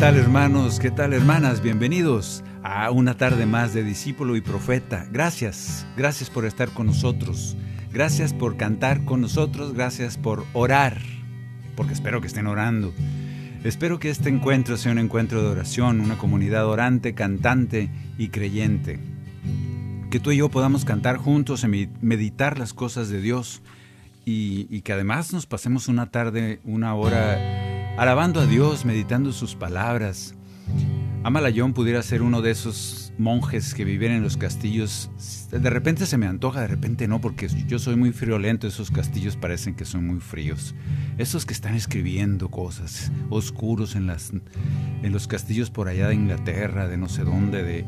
[0.00, 0.80] Tal hermanos?
[0.80, 1.60] ¿Qué tal hermanas?
[1.60, 5.06] Bienvenidos a una tarde más de Discípulo y Profeta.
[5.12, 7.54] Gracias, gracias por estar con nosotros.
[7.92, 9.74] Gracias por cantar con nosotros.
[9.74, 10.96] Gracias por orar,
[11.76, 12.94] porque espero que estén orando.
[13.62, 18.98] Espero que este encuentro sea un encuentro de oración, una comunidad orante, cantante y creyente.
[20.10, 21.66] Que tú y yo podamos cantar juntos,
[22.00, 23.60] meditar las cosas de Dios
[24.24, 29.54] y, y que además nos pasemos una tarde, una hora alabando a Dios, meditando sus
[29.54, 30.34] palabras.
[31.22, 35.10] Amalayón pudiera ser uno de esos monjes que viven en los castillos.
[35.50, 38.66] De repente se me antoja, de repente no, porque yo soy muy friolento.
[38.66, 40.74] Esos castillos parecen que son muy fríos.
[41.18, 44.32] Esos que están escribiendo cosas oscuros en, las,
[45.02, 47.84] en los castillos por allá de Inglaterra, de no sé dónde, de,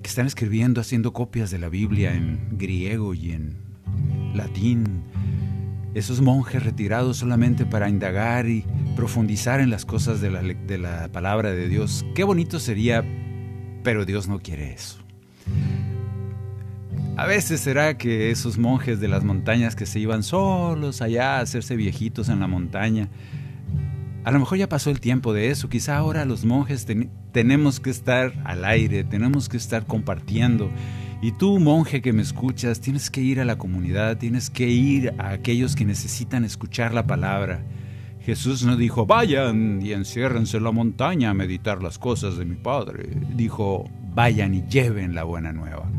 [0.00, 3.56] que están escribiendo, haciendo copias de la Biblia en griego y en
[4.32, 5.02] latín.
[5.92, 8.64] Esos monjes retirados solamente para indagar y
[9.00, 12.04] profundizar en las cosas de la, de la palabra de Dios.
[12.14, 13.02] Qué bonito sería,
[13.82, 14.98] pero Dios no quiere eso.
[17.16, 21.40] A veces será que esos monjes de las montañas que se iban solos allá a
[21.40, 23.08] hacerse viejitos en la montaña,
[24.22, 25.70] a lo mejor ya pasó el tiempo de eso.
[25.70, 30.70] Quizá ahora los monjes ten tenemos que estar al aire, tenemos que estar compartiendo.
[31.22, 35.14] Y tú, monje que me escuchas, tienes que ir a la comunidad, tienes que ir
[35.16, 37.62] a aquellos que necesitan escuchar la palabra.
[38.22, 42.56] Jesús no dijo, vayan y enciérrense en la montaña a meditar las cosas de mi
[42.56, 43.08] Padre.
[43.34, 45.90] Dijo, vayan y lleven la buena nueva.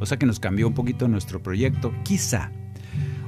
[0.00, 2.50] O sea que nos cambió un poquito nuestro proyecto, quizá.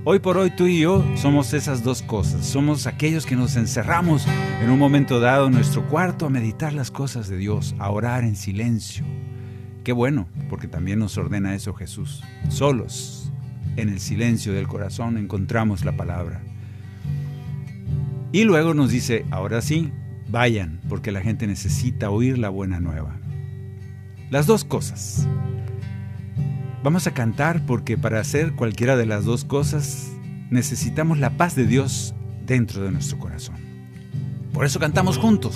[0.06, 2.44] Hoy por hoy tú y yo somos esas dos cosas.
[2.44, 4.26] Somos aquellos que nos encerramos
[4.62, 8.24] en un momento dado en nuestro cuarto a meditar las cosas de Dios, a orar
[8.24, 9.04] en silencio.
[9.82, 12.22] Qué bueno, porque también nos ordena eso Jesús.
[12.48, 13.32] Solos,
[13.76, 16.42] en el silencio del corazón, encontramos la palabra.
[18.34, 19.92] Y luego nos dice, ahora sí,
[20.28, 23.16] vayan, porque la gente necesita oír la buena nueva.
[24.28, 25.28] Las dos cosas.
[26.82, 30.10] Vamos a cantar porque para hacer cualquiera de las dos cosas
[30.50, 32.12] necesitamos la paz de Dios
[32.44, 33.54] dentro de nuestro corazón.
[34.52, 35.54] Por eso cantamos juntos,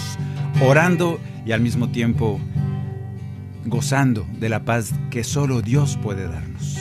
[0.65, 2.39] orando y al mismo tiempo
[3.67, 6.79] gozando de la paz que solo Dios puede darnos.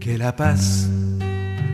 [0.00, 0.88] Que la paz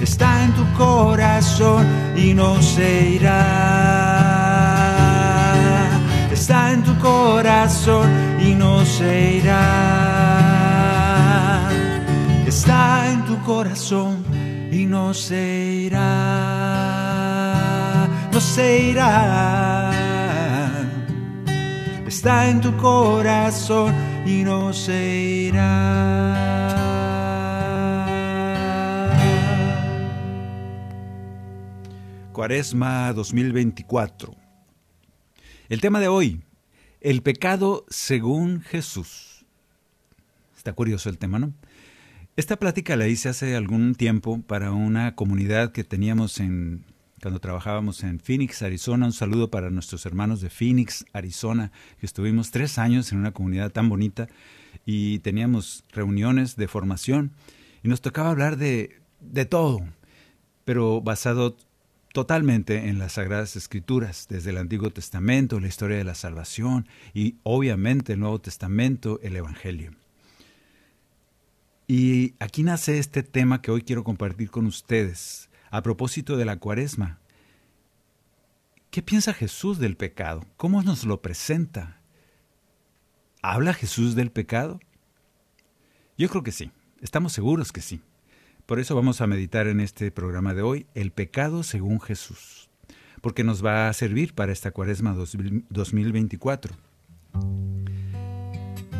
[0.00, 3.86] está en tu corazón y no se irá.
[6.30, 8.10] Está en tu corazón
[8.40, 9.60] y no se irá.
[12.46, 14.24] Está en tu corazón
[14.70, 16.06] y no se irá.
[18.32, 19.92] No se irá.
[22.06, 23.94] Está en tu corazón
[24.26, 24.98] y no se
[25.48, 26.65] irá.
[32.36, 34.36] Cuaresma 2024.
[35.70, 36.42] El tema de hoy,
[37.00, 39.46] el pecado según Jesús.
[40.54, 41.54] Está curioso el tema, ¿no?
[42.36, 46.84] Esta plática la hice hace algún tiempo para una comunidad que teníamos en
[47.22, 49.06] cuando trabajábamos en Phoenix, Arizona.
[49.06, 53.72] Un saludo para nuestros hermanos de Phoenix, Arizona, que estuvimos tres años en una comunidad
[53.72, 54.28] tan bonita
[54.84, 57.32] y teníamos reuniones de formación
[57.82, 59.80] y nos tocaba hablar de, de todo,
[60.66, 61.56] pero basado
[62.16, 67.36] totalmente en las Sagradas Escrituras, desde el Antiguo Testamento, la historia de la salvación y
[67.42, 69.92] obviamente el Nuevo Testamento, el Evangelio.
[71.86, 76.56] Y aquí nace este tema que hoy quiero compartir con ustedes a propósito de la
[76.56, 77.18] cuaresma.
[78.90, 80.46] ¿Qué piensa Jesús del pecado?
[80.56, 82.00] ¿Cómo nos lo presenta?
[83.42, 84.80] ¿Habla Jesús del pecado?
[86.16, 86.70] Yo creo que sí,
[87.02, 88.00] estamos seguros que sí.
[88.66, 92.68] Por eso vamos a meditar en este programa de hoy el pecado según Jesús,
[93.20, 96.74] porque nos va a servir para esta cuaresma 2024.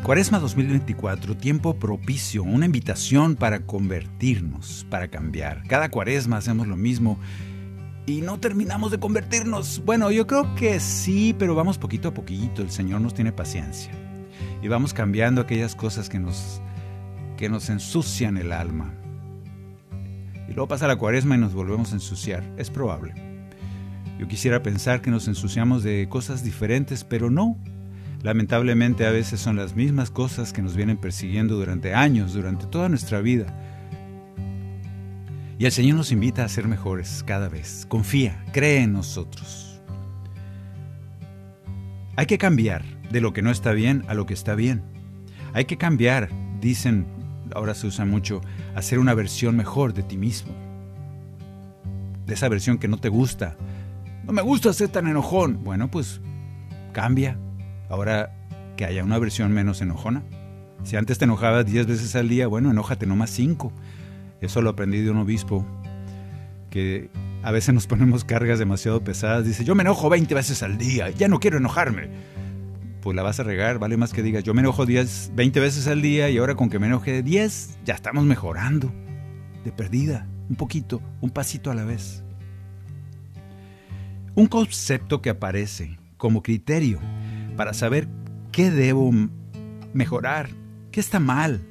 [0.04, 5.64] Cuaresma 2024, tiempo propicio, una invitación para convertirnos, para cambiar.
[5.66, 7.18] Cada cuaresma hacemos lo mismo
[8.06, 9.82] y no terminamos de convertirnos.
[9.84, 12.62] Bueno, yo creo que sí, pero vamos poquito a poquito.
[12.62, 13.90] El Señor nos tiene paciencia
[14.62, 16.62] y vamos cambiando aquellas cosas que nos,
[17.36, 18.94] que nos ensucian el alma.
[20.48, 22.44] Y luego pasa la cuaresma y nos volvemos a ensuciar.
[22.56, 23.14] Es probable.
[24.18, 27.58] Yo quisiera pensar que nos ensuciamos de cosas diferentes, pero no.
[28.22, 32.88] Lamentablemente a veces son las mismas cosas que nos vienen persiguiendo durante años, durante toda
[32.88, 33.46] nuestra vida.
[35.58, 37.86] Y el Señor nos invita a ser mejores cada vez.
[37.88, 39.80] Confía, cree en nosotros.
[42.16, 44.82] Hay que cambiar de lo que no está bien a lo que está bien.
[45.52, 47.06] Hay que cambiar, dicen,
[47.54, 48.40] ahora se usa mucho,
[48.74, 50.52] hacer una versión mejor de ti mismo.
[52.26, 53.56] De esa versión que no te gusta.
[54.24, 55.62] No me gusta ser tan enojón.
[55.62, 56.20] Bueno, pues
[56.92, 57.38] cambia.
[57.88, 58.34] Ahora
[58.76, 60.22] que haya una versión menos enojona.
[60.82, 63.72] Si antes te enojabas 10 veces al día, bueno, enójate nomás 5.
[64.40, 65.64] Eso lo aprendí de un obispo
[66.70, 67.10] que
[67.42, 69.44] a veces nos ponemos cargas demasiado pesadas.
[69.44, 72.10] Dice, yo me enojo 20 veces al día, ya no quiero enojarme.
[73.06, 75.86] Pues la vas a regar, vale más que digas, yo me enojo 10, 20 veces
[75.86, 78.92] al día y ahora con que me enoje 10, ya estamos mejorando.
[79.64, 82.24] De perdida, un poquito, un pasito a la vez.
[84.34, 86.98] Un concepto que aparece como criterio
[87.56, 88.08] para saber
[88.50, 89.12] qué debo
[89.94, 90.50] mejorar,
[90.90, 91.64] qué está mal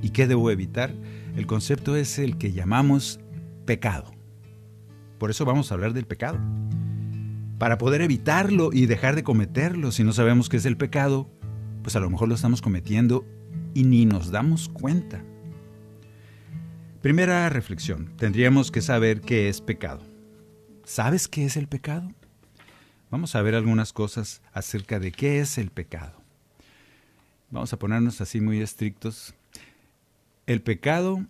[0.00, 0.94] y qué debo evitar,
[1.36, 3.20] el concepto es el que llamamos
[3.66, 4.14] pecado.
[5.18, 6.38] Por eso vamos a hablar del pecado.
[7.58, 11.28] Para poder evitarlo y dejar de cometerlo, si no sabemos qué es el pecado,
[11.82, 13.26] pues a lo mejor lo estamos cometiendo
[13.74, 15.24] y ni nos damos cuenta.
[17.02, 20.02] Primera reflexión, tendríamos que saber qué es pecado.
[20.84, 22.08] ¿Sabes qué es el pecado?
[23.10, 26.22] Vamos a ver algunas cosas acerca de qué es el pecado.
[27.50, 29.34] Vamos a ponernos así muy estrictos.
[30.46, 31.26] El pecado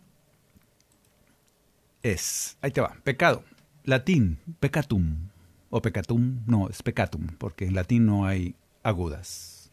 [2.02, 3.44] es, ahí te va, pecado,
[3.84, 5.27] latín, pecatum,
[5.70, 9.70] o pecatum, no, es pecatum, porque en latín no hay agudas.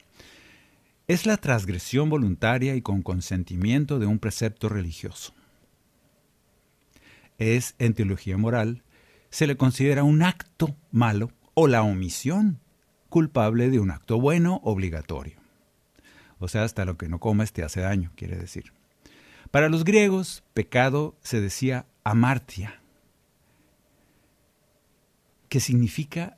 [1.07, 5.33] Es la transgresión voluntaria y con consentimiento de un precepto religioso.
[7.37, 8.83] Es, en teología moral,
[9.29, 12.59] se le considera un acto malo o la omisión
[13.09, 15.37] culpable de un acto bueno obligatorio.
[16.39, 18.73] O sea, hasta lo que no comes te hace daño, quiere decir.
[19.51, 22.81] Para los griegos, pecado se decía amartia,
[25.59, 26.37] significa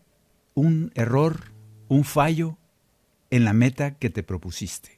[0.53, 1.51] un error,
[1.87, 2.57] un fallo
[3.29, 4.97] en la meta que te propusiste.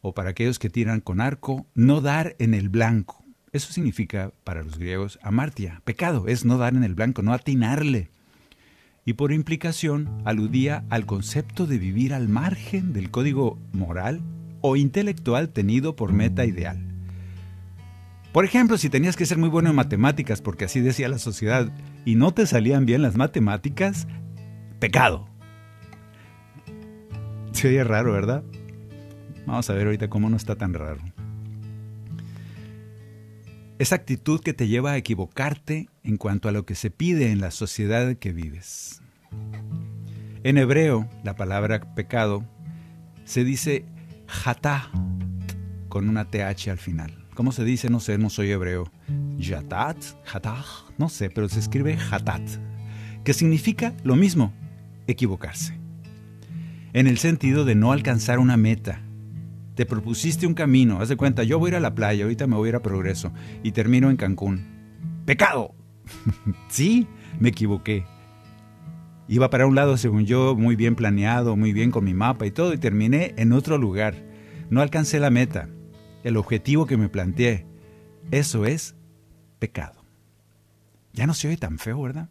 [0.00, 3.24] O para aquellos que tiran con arco, no dar en el blanco.
[3.52, 5.82] Eso significa para los griegos amartia.
[5.84, 8.10] Pecado es no dar en el blanco, no atinarle
[9.06, 14.20] y por implicación aludía al concepto de vivir al margen del código moral
[14.60, 16.76] o intelectual tenido por meta ideal.
[18.32, 21.72] Por ejemplo, si tenías que ser muy bueno en matemáticas, porque así decía la sociedad,
[22.06, 24.06] y no te salían bien las matemáticas,
[24.78, 25.28] pecado.
[27.50, 28.44] Se oye raro, ¿verdad?
[29.44, 31.00] Vamos a ver ahorita cómo no está tan raro.
[33.78, 37.40] Esa actitud que te lleva a equivocarte en cuanto a lo que se pide en
[37.40, 39.02] la sociedad que vives.
[40.44, 42.44] En hebreo, la palabra pecado
[43.24, 43.84] se dice
[44.44, 44.92] hatá
[45.88, 47.25] con una th al final.
[47.36, 47.90] ¿Cómo se dice?
[47.90, 48.90] No sé, no soy hebreo.
[49.36, 49.98] Yatat,
[50.32, 50.64] hatá,
[50.96, 52.40] no sé, pero se escribe hatat,
[53.24, 54.54] que significa lo mismo,
[55.06, 55.78] equivocarse.
[56.94, 59.02] En el sentido de no alcanzar una meta,
[59.74, 62.46] te propusiste un camino, haz de cuenta, yo voy a ir a la playa, ahorita
[62.46, 63.30] me voy a ir a Progreso
[63.62, 64.64] y termino en Cancún.
[65.26, 65.74] ¡Pecado!
[66.68, 67.06] sí,
[67.38, 68.06] me equivoqué.
[69.28, 72.50] Iba para un lado, según yo, muy bien planeado, muy bien con mi mapa y
[72.50, 74.14] todo, y terminé en otro lugar.
[74.70, 75.68] No alcancé la meta,
[76.26, 77.64] el objetivo que me planteé.
[78.32, 78.96] Eso es
[79.60, 80.04] pecado.
[81.12, 82.28] Ya no se oye tan feo, ¿verdad?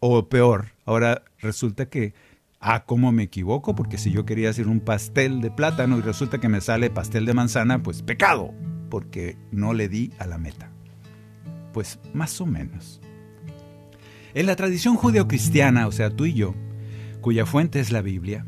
[0.00, 2.14] O peor, ahora resulta que,
[2.58, 3.74] ah, ¿cómo me equivoco?
[3.74, 7.26] Porque si yo quería hacer un pastel de plátano y resulta que me sale pastel
[7.26, 8.54] de manzana, pues pecado,
[8.88, 10.70] porque no le di a la meta.
[11.74, 13.02] Pues más o menos.
[14.32, 16.54] En la tradición judeocristiana, o sea, tú y yo,
[17.20, 18.46] cuya fuente es la Biblia,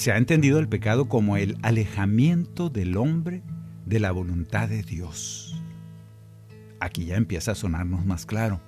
[0.00, 3.42] se ha entendido el pecado como el alejamiento del hombre
[3.84, 5.62] de la voluntad de Dios.
[6.80, 8.62] Aquí ya empieza a sonarnos más claro.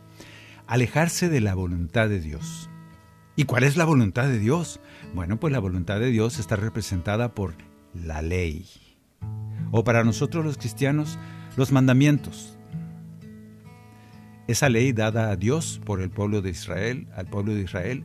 [0.66, 2.68] Alejarse de la voluntad de Dios.
[3.34, 4.78] ¿Y cuál es la voluntad de Dios?
[5.14, 7.54] Bueno, pues la voluntad de Dios está representada por
[7.94, 8.66] la ley.
[9.70, 11.18] O para nosotros los cristianos,
[11.56, 12.58] los mandamientos.
[14.48, 18.04] Esa ley dada a Dios por el pueblo de Israel, al pueblo de Israel,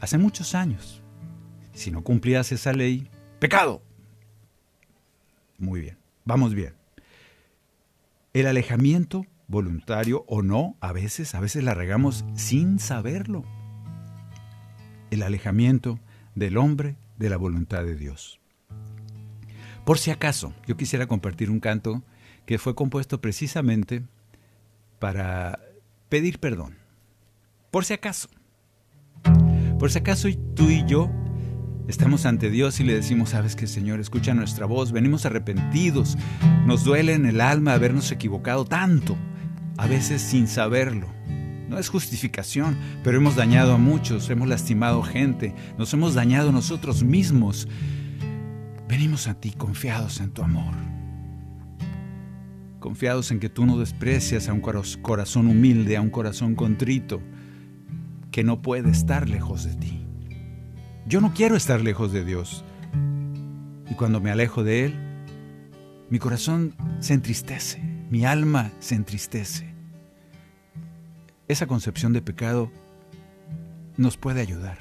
[0.00, 1.01] hace muchos años.
[1.72, 3.82] Si no cumplías esa ley, pecado.
[5.58, 6.74] Muy bien, vamos bien.
[8.32, 13.44] El alejamiento, voluntario o no, a veces, a veces la regamos sin saberlo.
[15.10, 15.98] El alejamiento
[16.34, 18.40] del hombre de la voluntad de Dios.
[19.84, 22.02] Por si acaso, yo quisiera compartir un canto
[22.46, 24.02] que fue compuesto precisamente
[24.98, 25.58] para
[26.08, 26.78] pedir perdón.
[27.70, 28.28] Por si acaso.
[29.78, 31.10] Por si acaso tú y yo
[31.88, 36.16] Estamos ante Dios y le decimos, sabes que Señor, escucha nuestra voz, venimos arrepentidos,
[36.64, 39.16] nos duele en el alma habernos equivocado tanto,
[39.76, 41.08] a veces sin saberlo.
[41.68, 47.02] No es justificación, pero hemos dañado a muchos, hemos lastimado gente, nos hemos dañado nosotros
[47.02, 47.66] mismos.
[48.88, 50.74] Venimos a ti confiados en tu amor,
[52.78, 57.20] confiados en que tú no desprecias a un corazón humilde, a un corazón contrito,
[58.30, 60.01] que no puede estar lejos de ti.
[61.12, 62.64] Yo no quiero estar lejos de Dios.
[63.90, 64.94] Y cuando me alejo de Él,
[66.08, 69.74] mi corazón se entristece, mi alma se entristece.
[71.48, 72.72] Esa concepción de pecado
[73.98, 74.78] nos puede ayudar.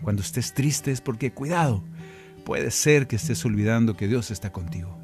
[0.00, 1.84] Cuando estés triste es porque, cuidado,
[2.46, 4.98] puede ser que estés olvidando que Dios está contigo.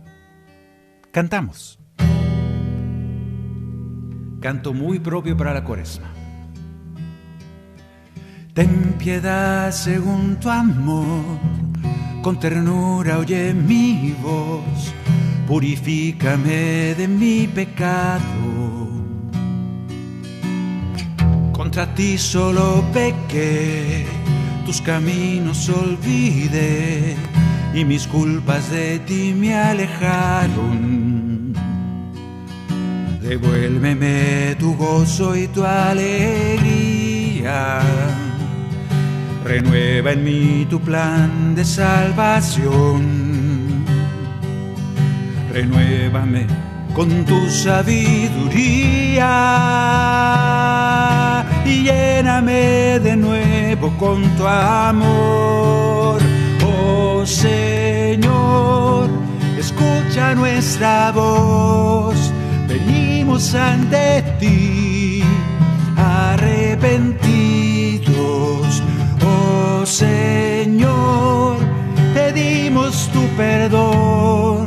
[1.11, 1.79] Cantamos.
[4.41, 6.22] Canto muy propio para la cuaresma.
[8.54, 11.38] Ten piedad según tu amor,
[12.21, 14.92] con ternura oye mi voz,
[15.49, 18.90] purifícame de mi pecado.
[21.50, 24.04] Contra ti solo pequé,
[24.66, 27.16] tus caminos olvidé.
[27.73, 31.54] Y mis culpas de ti me alejaron.
[33.23, 36.82] Devuélveme tu gozo y tu alegría
[39.44, 43.02] renueva en mí tu plan de salvación.
[45.52, 46.46] Renuévame
[46.94, 48.04] con tu sabiduría
[51.64, 56.20] y lléname de nuevo con tu amor.
[56.64, 59.08] Oh Señor,
[59.58, 62.16] escucha nuestra voz,
[62.68, 64.91] venimos ante ti
[69.86, 71.56] Señor,
[72.14, 74.66] pedimos tu perdón,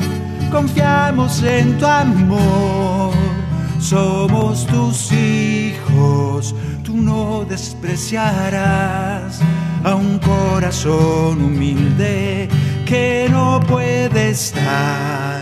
[0.51, 3.13] confiamos en tu amor,
[3.79, 6.53] somos tus hijos,
[6.83, 9.39] tú no despreciarás
[9.83, 12.49] a un corazón humilde
[12.85, 15.41] que no puede estar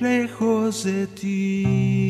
[0.00, 2.09] lejos de ti.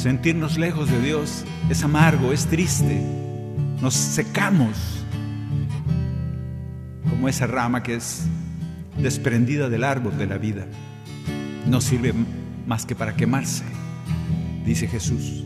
[0.00, 3.02] Sentirnos lejos de Dios es amargo, es triste.
[3.82, 5.04] Nos secamos
[7.10, 8.22] como esa rama que es
[8.96, 10.64] desprendida del árbol de la vida.
[11.66, 12.14] No sirve
[12.66, 13.62] más que para quemarse,
[14.64, 15.44] dice Jesús.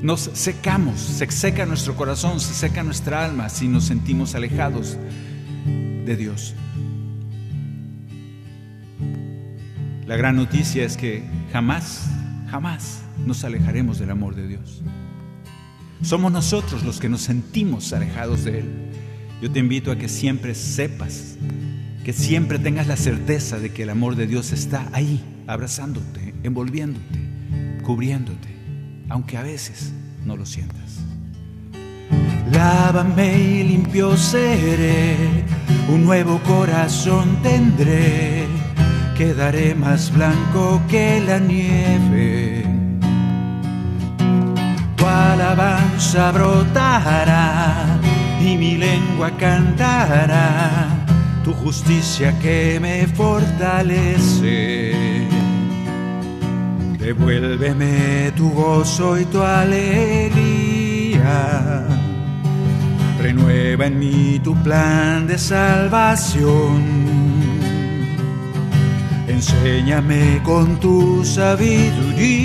[0.00, 4.96] Nos secamos, se seca nuestro corazón, se seca nuestra alma si nos sentimos alejados
[6.06, 6.54] de Dios.
[10.06, 12.08] La gran noticia es que jamás,
[12.50, 14.82] jamás nos alejaremos del amor de Dios.
[16.02, 18.66] Somos nosotros los que nos sentimos alejados de Él.
[19.40, 21.36] Yo te invito a que siempre sepas,
[22.04, 27.18] que siempre tengas la certeza de que el amor de Dios está ahí, abrazándote, envolviéndote,
[27.82, 28.48] cubriéndote,
[29.08, 29.92] aunque a veces
[30.24, 31.00] no lo sientas.
[32.52, 35.16] Lávame y limpio seré,
[35.88, 38.46] un nuevo corazón tendré,
[39.16, 42.45] quedaré más blanco que la nieve
[45.36, 47.98] alabanza brotará
[48.40, 50.88] y mi lengua cantará
[51.44, 54.94] tu justicia que me fortalece.
[56.98, 61.26] Devuélveme tu gozo y tu alegría.
[63.20, 66.82] Renueva en mí tu plan de salvación.
[69.28, 72.36] Enséñame con tu sabiduría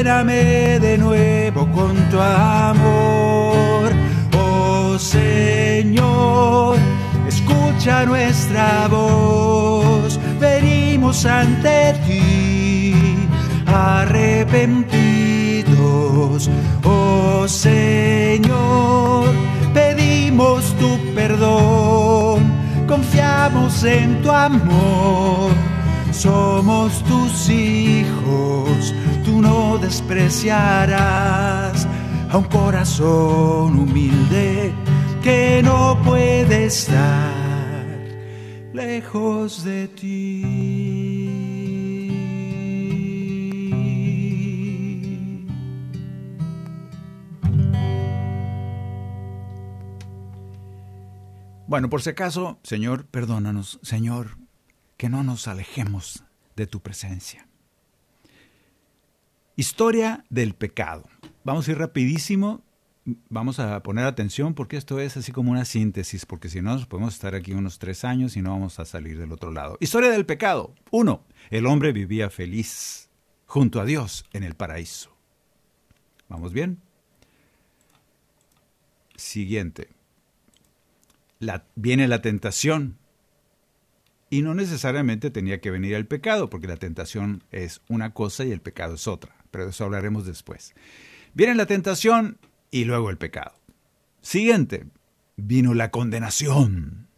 [0.00, 3.92] lléname de nuevo con tu amor.
[4.34, 6.78] Oh Señor,
[7.28, 12.94] escucha nuestra voz venimos ante ti
[13.66, 16.48] arrepentidos.
[16.82, 19.26] Oh Señor,
[19.74, 22.50] pedimos tu perdón,
[22.88, 25.52] confiamos en tu amor.
[26.10, 28.92] Somos tus hijos,
[29.40, 31.86] no despreciarás
[32.30, 34.74] a un corazón humilde
[35.22, 37.80] que no puede estar
[38.72, 41.26] lejos de ti.
[51.66, 54.36] Bueno, por si acaso, Señor, perdónanos, Señor,
[54.96, 56.24] que no nos alejemos
[56.56, 57.49] de tu presencia.
[59.60, 61.06] Historia del pecado.
[61.44, 62.64] Vamos a ir rapidísimo
[63.28, 67.12] vamos a poner atención porque esto es así como una síntesis, porque si no, podemos
[67.12, 69.76] estar aquí unos tres años y no vamos a salir del otro lado.
[69.78, 70.74] Historia del pecado.
[70.90, 73.10] Uno, el hombre vivía feliz
[73.44, 75.14] junto a Dios en el paraíso.
[76.30, 76.80] ¿Vamos bien?
[79.14, 79.88] Siguiente.
[81.74, 82.96] Viene la tentación.
[84.30, 88.52] Y no necesariamente tenía que venir el pecado, porque la tentación es una cosa y
[88.52, 89.39] el pecado es otra.
[89.50, 90.74] Pero de eso hablaremos después.
[91.34, 92.38] Viene la tentación
[92.70, 93.54] y luego el pecado.
[94.22, 94.86] Siguiente,
[95.36, 97.08] vino la condenación.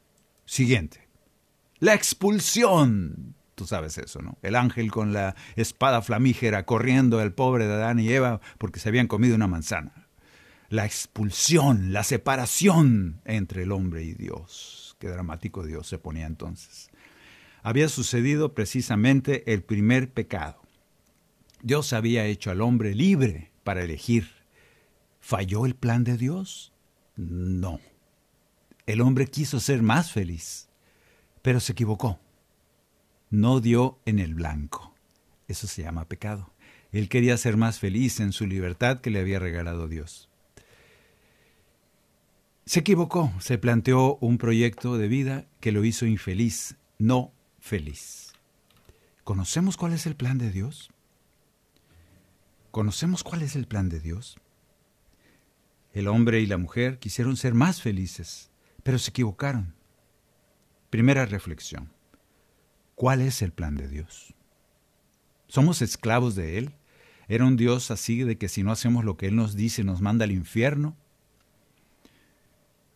[0.45, 1.09] Siguiente,
[1.79, 3.35] la expulsión.
[3.55, 4.39] Tú sabes eso, ¿no?
[4.43, 8.89] El ángel con la espada flamígera corriendo al pobre de Adán y Eva porque se
[8.89, 10.09] habían comido una manzana.
[10.69, 14.97] La expulsión, la separación entre el hombre y Dios.
[14.99, 16.91] Qué dramático Dios se ponía entonces.
[17.63, 20.62] Había sucedido precisamente el primer pecado.
[21.63, 24.43] Dios había hecho al hombre libre para elegir
[25.23, 26.73] ¿Falló el plan de Dios?
[27.17, 27.79] No.
[28.87, 30.69] El hombre quiso ser más feliz,
[31.43, 32.19] pero se equivocó.
[33.31, 34.95] No dio en el blanco.
[35.47, 36.53] Eso se llama pecado.
[36.91, 40.29] Él quería ser más feliz en su libertad que le había regalado Dios.
[42.67, 48.33] Se equivocó, se planteó un proyecto de vida que lo hizo infeliz, no feliz.
[49.23, 50.92] ¿Conocemos cuál es el plan de Dios?
[52.73, 54.39] ¿Conocemos cuál es el plan de Dios?
[55.93, 58.51] El hombre y la mujer quisieron ser más felices,
[58.83, 59.75] pero se equivocaron.
[60.89, 61.93] Primera reflexión.
[62.95, 64.35] ¿Cuál es el plan de Dios?
[65.49, 66.75] ¿Somos esclavos de Él?
[67.29, 70.01] ¿Era un Dios así de que si no hacemos lo que Él nos dice nos
[70.01, 70.97] manda al infierno?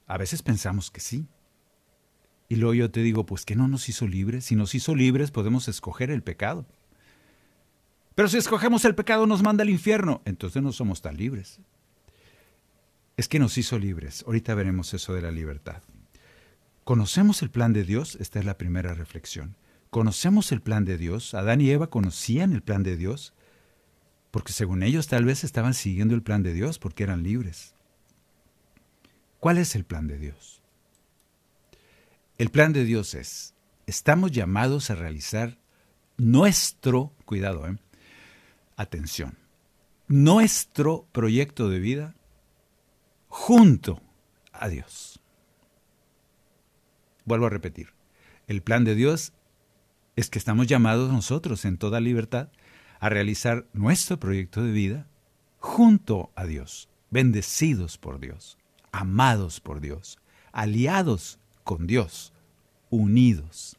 [0.07, 1.27] A veces pensamos que sí.
[2.49, 4.47] Y luego yo te digo, pues que no nos hizo libres.
[4.47, 6.65] Si nos hizo libres podemos escoger el pecado.
[8.17, 11.61] Pero si escogemos el pecado nos manda al infierno, entonces no somos tan libres
[13.17, 14.25] es que nos hizo libres.
[14.27, 15.83] Ahorita veremos eso de la libertad.
[16.85, 18.17] ¿Conocemos el plan de Dios?
[18.21, 19.57] Esta es la primera reflexión.
[19.91, 21.35] ¿Conocemos el plan de Dios?
[21.35, 23.33] ¿Adán y Eva conocían el plan de Dios?
[24.31, 27.75] Porque según ellos tal vez estaban siguiendo el plan de Dios porque eran libres.
[29.41, 30.61] ¿Cuál es el plan de Dios?
[32.39, 33.55] El plan de Dios es,
[33.87, 35.59] estamos llamados a realizar
[36.19, 37.79] nuestro, cuidado, ¿eh?
[38.77, 39.39] Atención,
[40.07, 42.15] nuestro proyecto de vida
[43.29, 44.01] junto
[44.53, 45.21] a Dios.
[47.25, 47.93] Vuelvo a repetir,
[48.47, 49.33] el plan de Dios
[50.15, 52.49] es que estamos llamados nosotros en toda libertad
[53.01, 55.09] a realizar nuestro proyecto de vida
[55.59, 58.57] junto a Dios, bendecidos por Dios,
[58.93, 60.19] amados por Dios,
[60.53, 62.33] aliados con Dios,
[62.89, 63.77] unidos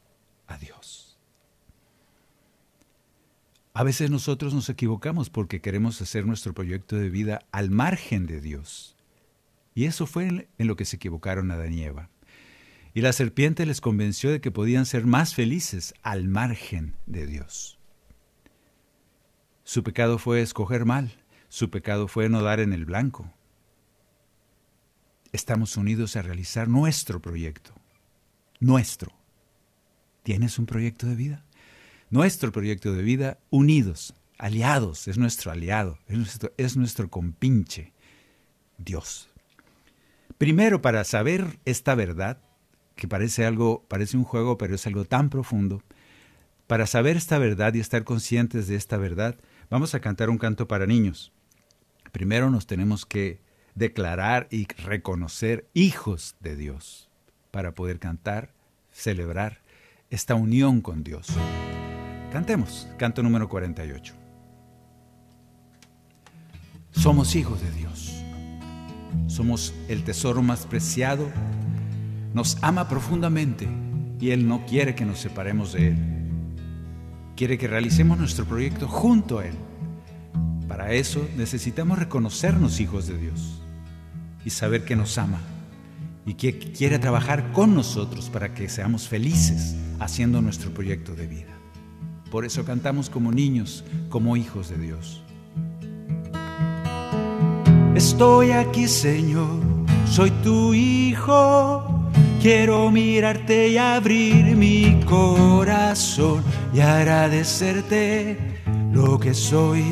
[0.47, 1.06] a Dios.
[3.77, 8.41] A veces nosotros nos equivocamos porque queremos hacer nuestro proyecto de vida al margen de
[8.41, 8.97] Dios
[9.75, 10.25] y eso fue
[10.57, 12.09] en lo que se equivocaron Adán y Eva.
[12.95, 17.77] Y la serpiente les convenció de que podían ser más felices al margen de Dios.
[19.63, 21.11] Su pecado fue escoger mal,
[21.47, 23.31] su pecado fue no dar en el blanco.
[25.31, 27.75] Estamos unidos a realizar nuestro proyecto,
[28.59, 29.11] nuestro.
[30.23, 31.46] ¿Tienes un proyecto de vida?
[32.09, 37.91] Nuestro proyecto de vida unidos, aliados, es nuestro aliado, es nuestro, es nuestro compinche,
[38.77, 39.29] Dios.
[40.37, 42.39] Primero, para saber esta verdad,
[42.95, 45.83] que parece algo, parece un juego, pero es algo tan profundo,
[46.67, 49.37] Para saber esta verdad y estar conscientes de esta verdad,
[49.69, 51.31] vamos a cantar un canto para niños.
[52.11, 53.39] Primero nos tenemos que
[53.73, 57.09] declarar y reconocer hijos de Dios
[57.51, 58.51] para poder cantar,
[58.91, 59.61] celebrar
[60.09, 61.27] esta unión con Dios.
[62.31, 64.13] Cantemos, canto número 48.
[66.91, 68.21] Somos hijos de Dios.
[69.27, 71.29] Somos el tesoro más preciado.
[72.33, 73.67] Nos ama profundamente
[74.19, 75.97] y Él no quiere que nos separemos de Él.
[77.37, 79.55] Quiere que realicemos nuestro proyecto junto a Él.
[80.67, 83.61] Para eso necesitamos reconocernos hijos de Dios
[84.43, 85.39] y saber que nos ama
[86.25, 91.56] y que quiere trabajar con nosotros para que seamos felices haciendo nuestro proyecto de vida.
[92.31, 95.21] Por eso cantamos como niños, como hijos de Dios.
[97.95, 99.59] Estoy aquí, Señor,
[100.05, 102.09] soy tu hijo.
[102.41, 108.37] Quiero mirarte y abrir mi corazón y agradecerte
[108.91, 109.83] lo que soy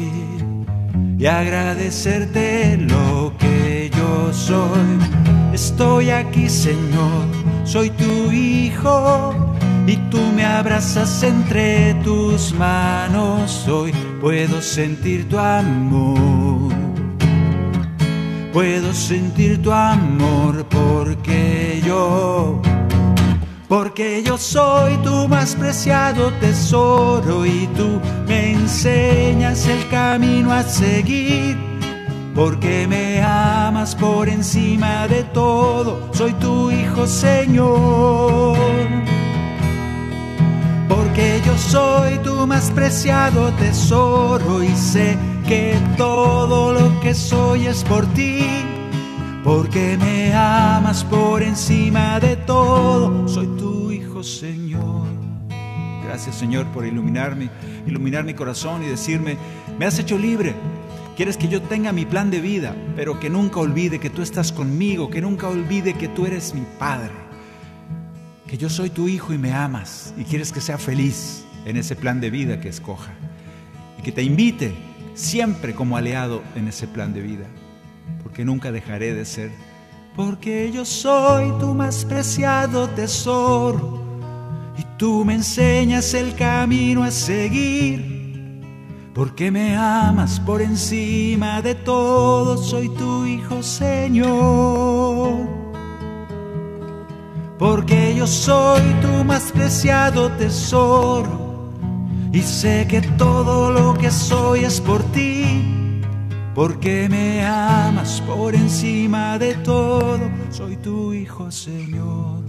[1.17, 4.99] y agradecerte lo que yo soy.
[5.53, 7.25] Estoy aquí, Señor,
[7.63, 9.44] soy tu hijo
[9.87, 13.67] y tú me abrazas entre tus manos.
[13.67, 16.73] Hoy puedo sentir tu amor.
[18.51, 22.61] Puedo sentir tu amor porque yo,
[23.67, 31.57] porque yo soy tu más preciado tesoro y tú me enseñas el camino a seguir.
[32.33, 38.57] Porque me amas por encima de todo, soy tu hijo Señor.
[41.15, 47.85] Porque yo soy tu más preciado tesoro y sé que todo lo que soy es
[47.85, 48.45] por ti,
[49.41, 55.07] porque me amas por encima de todo, soy tu hijo Señor.
[56.03, 57.49] Gracias Señor por iluminarme,
[57.87, 59.37] iluminar mi corazón y decirme,
[59.79, 60.53] me has hecho libre.
[61.15, 64.51] Quieres que yo tenga mi plan de vida, pero que nunca olvide que tú estás
[64.51, 67.13] conmigo, que nunca olvide que tú eres mi Padre,
[68.47, 71.95] que yo soy tu hijo y me amas y quieres que sea feliz en ese
[71.95, 73.13] plan de vida que escoja
[73.97, 74.73] y que te invite
[75.15, 77.47] siempre como aliado en ese plan de vida,
[78.21, 79.51] porque nunca dejaré de ser.
[80.15, 84.01] Porque yo soy tu más preciado tesoro
[84.77, 88.13] y tú me enseñas el camino a seguir.
[89.13, 95.47] Porque me amas por encima de todo, soy tu hijo Señor.
[97.57, 101.73] Porque soy tu más preciado tesoro
[102.31, 106.01] y sé que todo lo que soy es por ti,
[106.53, 110.19] porque me amas por encima de todo.
[110.49, 112.43] Soy tu hijo, Señor.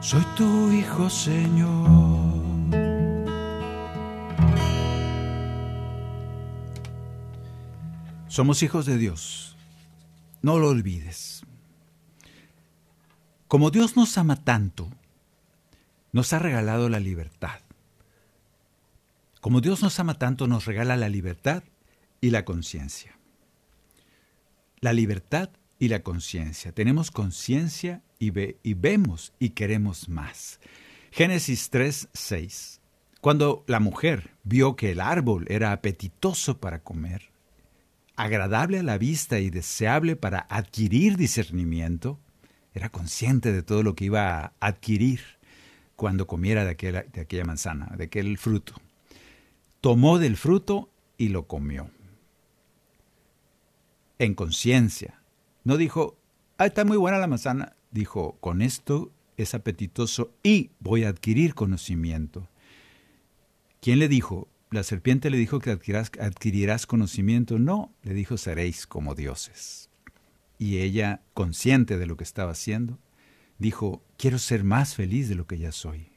[0.00, 2.40] Soy tu hijo, Señor.
[8.28, 9.56] Somos hijos de Dios.
[10.40, 11.39] No lo olvides.
[13.50, 14.88] Como Dios nos ama tanto,
[16.12, 17.58] nos ha regalado la libertad.
[19.40, 21.64] Como Dios nos ama tanto, nos regala la libertad
[22.20, 23.18] y la conciencia.
[24.78, 26.70] La libertad y la conciencia.
[26.70, 28.30] Tenemos conciencia y,
[28.62, 30.60] y, vemos y queremos más.
[31.10, 32.80] Génesis 3, 6.
[33.20, 37.32] Cuando la mujer vio que el árbol era apetitoso para comer,
[38.14, 42.20] agradable a la vista y deseable para adquirir discernimiento,
[42.74, 45.20] era consciente de todo lo que iba a adquirir
[45.96, 48.74] cuando comiera de aquella, manzana, de aquel fruto.
[49.80, 51.90] Tomó del fruto y lo comió.
[54.18, 55.20] En conciencia.
[55.64, 56.16] No dijo,
[56.56, 57.76] ah, está muy buena la manzana.
[57.90, 62.48] Dijo, con esto es apetitoso y voy a adquirir conocimiento.
[63.82, 64.48] ¿Quién le dijo?
[64.70, 67.58] La serpiente le dijo que adquirirás conocimiento.
[67.58, 69.89] No, le dijo, seréis como dioses.
[70.60, 72.98] Y ella, consciente de lo que estaba haciendo,
[73.58, 76.12] dijo, quiero ser más feliz de lo que ya soy.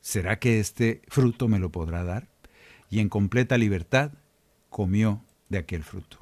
[0.00, 2.28] ¿Será que este fruto me lo podrá dar?
[2.90, 4.10] Y en completa libertad
[4.70, 6.18] comió de aquel fruto.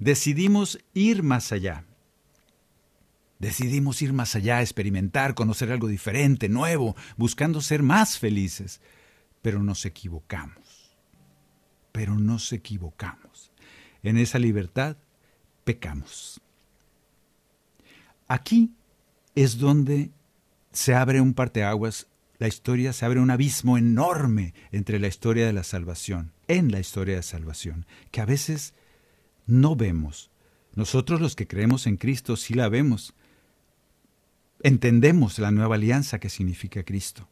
[0.00, 1.84] Decidimos ir más allá.
[3.38, 8.80] Decidimos ir más allá, experimentar, conocer algo diferente, nuevo, buscando ser más felices.
[9.40, 10.96] Pero nos equivocamos.
[11.92, 13.52] Pero nos equivocamos.
[14.02, 14.96] En esa libertad
[15.62, 16.42] pecamos.
[18.32, 18.72] Aquí
[19.34, 20.10] es donde
[20.72, 22.06] se abre un parteaguas,
[22.38, 26.80] la historia se abre un abismo enorme entre la historia de la salvación, en la
[26.80, 28.72] historia de salvación, que a veces
[29.44, 30.30] no vemos.
[30.74, 33.12] Nosotros los que creemos en Cristo sí la vemos.
[34.62, 37.28] Entendemos la nueva alianza que significa Cristo.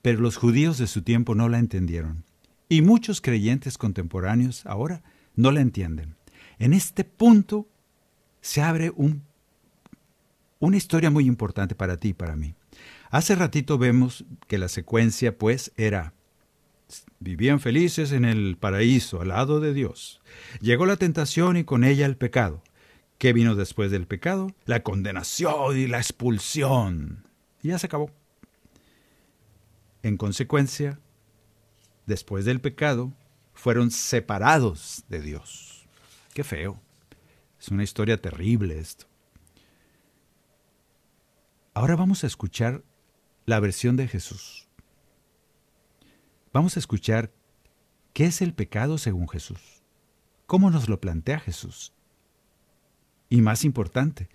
[0.00, 2.24] pero los judíos de su tiempo no la entendieron.
[2.70, 5.02] Y muchos creyentes contemporáneos ahora
[5.36, 6.16] no la entienden.
[6.58, 7.68] En este punto
[8.40, 9.22] se abre un,
[10.64, 12.54] una historia muy importante para ti y para mí.
[13.10, 16.14] Hace ratito vemos que la secuencia pues era
[17.18, 20.20] vivían felices en el paraíso al lado de Dios.
[20.60, 22.62] Llegó la tentación y con ella el pecado.
[23.18, 24.48] ¿Qué vino después del pecado?
[24.66, 27.26] La condenación y la expulsión.
[27.62, 28.10] Y ya se acabó.
[30.02, 31.00] En consecuencia,
[32.06, 33.12] después del pecado,
[33.54, 35.86] fueron separados de Dios.
[36.34, 36.80] Qué feo.
[37.58, 39.06] Es una historia terrible esto.
[41.74, 42.84] Ahora vamos a escuchar
[43.46, 44.68] la versión de Jesús.
[46.52, 47.32] Vamos a escuchar
[48.12, 49.82] qué es el pecado según Jesús.
[50.46, 51.92] ¿Cómo nos lo plantea Jesús?
[53.28, 54.28] Y más importante,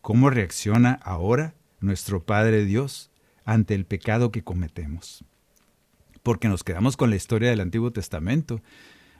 [0.00, 3.10] ¿cómo reacciona ahora nuestro Padre Dios
[3.44, 5.24] ante el pecado que cometemos?
[6.22, 8.62] Porque nos quedamos con la historia del Antiguo Testamento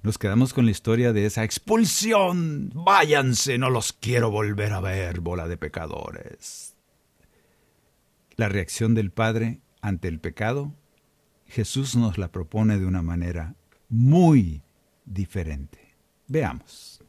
[0.02, 2.70] nos quedamos con la historia de esa expulsión.
[2.72, 6.77] Váyanse, no los quiero volver a ver, bola de pecadores.
[8.38, 10.72] La reacción del Padre ante el pecado,
[11.46, 13.56] Jesús nos la propone de una manera
[13.88, 14.62] muy
[15.04, 15.96] diferente.
[16.28, 17.02] Veamos.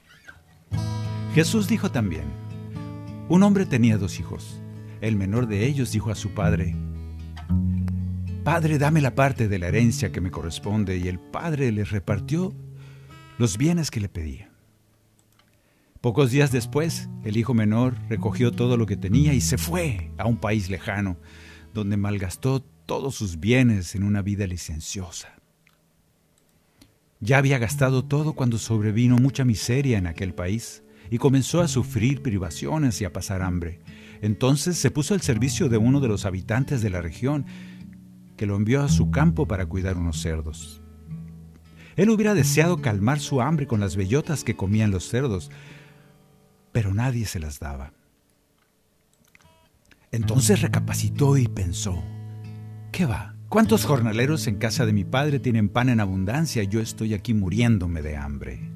[1.36, 2.24] Jesús dijo también,
[3.30, 4.60] un hombre tenía dos hijos.
[5.02, 6.76] El menor de ellos dijo a su padre,
[8.44, 12.56] Padre, dame la parte de la herencia que me corresponde, y el padre les repartió
[13.38, 14.49] los bienes que le pedía.
[16.02, 20.28] Pocos días después, el hijo menor recogió todo lo que tenía y se fue a
[20.28, 21.18] un país lejano,
[21.74, 25.36] donde malgastó todos sus bienes en una vida licenciosa.
[27.20, 32.22] Ya había gastado todo cuando sobrevino mucha miseria en aquel país y comenzó a sufrir
[32.22, 33.82] privaciones y a pasar hambre.
[34.22, 37.46] Entonces se puso al servicio de uno de los habitantes de la región,
[38.38, 40.82] que lo envió a su campo para cuidar unos cerdos.
[41.98, 45.52] Él hubiera deseado calmar su hambre con las bellotas que comían los cerdos,
[46.72, 47.94] pero nadie se las daba.
[50.12, 52.02] Entonces recapacitó y pensó,
[52.92, 53.36] ¿qué va?
[53.48, 58.02] ¿Cuántos jornaleros en casa de mi padre tienen pan en abundancia yo estoy aquí muriéndome
[58.02, 58.72] de hambre?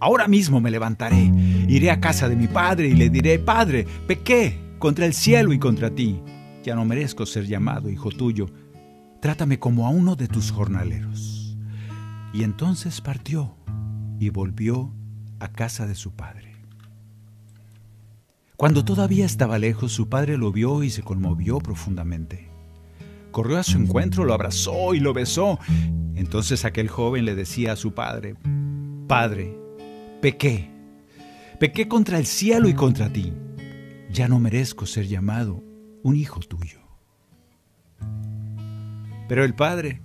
[0.00, 1.32] Ahora mismo me levantaré,
[1.68, 5.58] iré a casa de mi padre y le diré, Padre, pequé contra el cielo y
[5.58, 6.20] contra ti.
[6.62, 8.46] Ya no merezco ser llamado hijo tuyo.
[9.20, 11.56] Trátame como a uno de tus jornaleros.
[12.32, 13.56] Y entonces partió
[14.20, 14.94] y volvió
[15.40, 16.47] a casa de su padre.
[18.58, 22.48] Cuando todavía estaba lejos, su padre lo vio y se conmovió profundamente.
[23.30, 25.60] Corrió a su encuentro, lo abrazó y lo besó.
[26.16, 28.34] Entonces aquel joven le decía a su padre,
[29.06, 29.56] Padre,
[30.20, 30.72] pequé,
[31.60, 33.32] pequé contra el cielo y contra ti.
[34.10, 35.62] Ya no merezco ser llamado
[36.02, 36.80] un hijo tuyo.
[39.28, 40.02] Pero el padre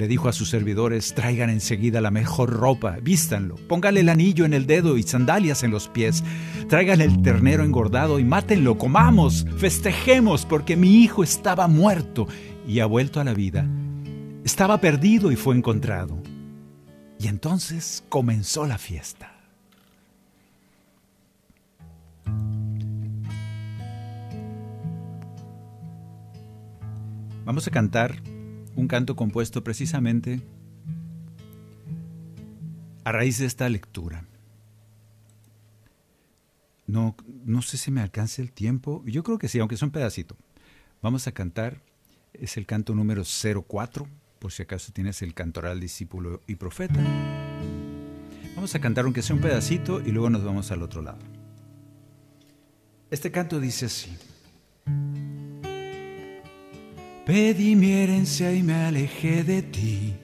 [0.00, 4.54] le dijo a sus servidores, traigan enseguida la mejor ropa, vístanlo, póngale el anillo en
[4.54, 6.24] el dedo y sandalias en los pies,
[6.70, 12.26] traigan el ternero engordado y mátenlo, comamos, festejemos, porque mi hijo estaba muerto
[12.66, 13.68] y ha vuelto a la vida.
[14.42, 16.16] Estaba perdido y fue encontrado.
[17.18, 19.34] Y entonces comenzó la fiesta.
[27.44, 28.22] Vamos a cantar
[28.80, 30.40] un canto compuesto precisamente
[33.04, 34.24] a raíz de esta lectura.
[36.86, 37.14] No,
[37.44, 39.02] no sé si me alcance el tiempo.
[39.04, 40.34] Yo creo que sí, aunque es un pedacito.
[41.02, 41.82] Vamos a cantar,
[42.32, 47.00] es el canto número 04, por si acaso tienes el cantoral discípulo y profeta.
[48.54, 51.18] Vamos a cantar aunque sea un pedacito y luego nos vamos al otro lado.
[53.10, 54.16] Este canto dice así.
[57.30, 60.16] Pedí mi herencia y me alejé de ti.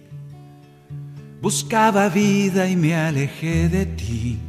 [1.41, 4.41] Buscaba vida y me alejé de ti.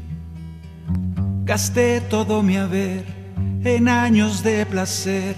[1.45, 3.03] Gasté todo mi haber
[3.63, 5.35] en años de placer.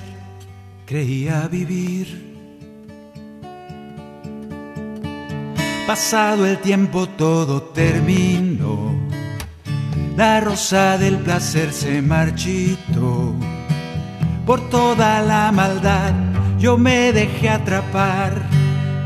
[0.85, 2.07] Creía vivir.
[5.85, 8.95] Pasado el tiempo todo terminó.
[10.15, 13.35] La rosa del placer se marchitó
[14.45, 16.28] por toda la maldad
[16.59, 18.33] yo me dejé atrapar,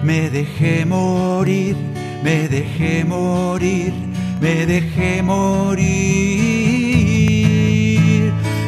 [0.02, 1.76] me dejé morir,
[2.24, 3.94] me dejé morir,
[4.42, 5.94] me dejé morir.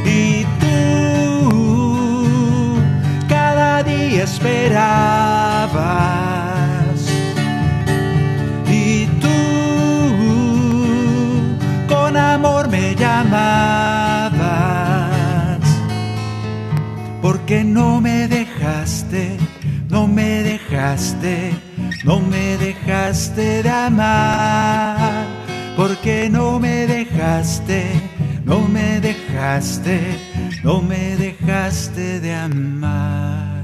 [0.05, 1.49] Y tú
[3.27, 4.85] cada día esperabas.
[8.69, 9.29] Y tú
[11.87, 14.35] con amor me llamabas.
[17.23, 18.27] Porque no me
[18.65, 19.37] dejaste
[20.43, 21.51] dejaste,
[22.03, 25.27] no me dejaste de amar,
[25.75, 27.91] porque no me dejaste,
[28.43, 29.99] no me dejaste,
[30.63, 33.63] no me dejaste de amar.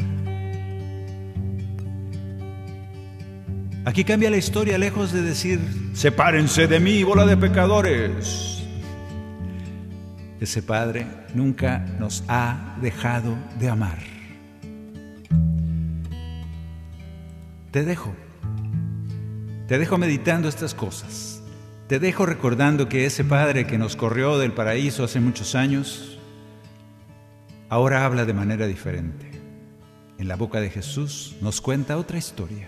[3.84, 5.60] Aquí cambia la historia, lejos de decir,
[5.94, 8.64] sepárense de mí, bola de pecadores.
[10.40, 14.11] Ese Padre nunca nos ha dejado de amar.
[17.72, 18.14] Te dejo,
[19.70, 21.42] te dejo meditando estas cosas.
[21.88, 26.20] Te dejo recordando que ese Padre que nos corrió del paraíso hace muchos años,
[27.70, 29.32] ahora habla de manera diferente.
[30.18, 32.68] En la boca de Jesús nos cuenta otra historia.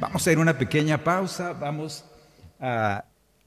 [0.00, 2.06] Vamos a ir a una pequeña pausa, vamos
[2.58, 3.04] a...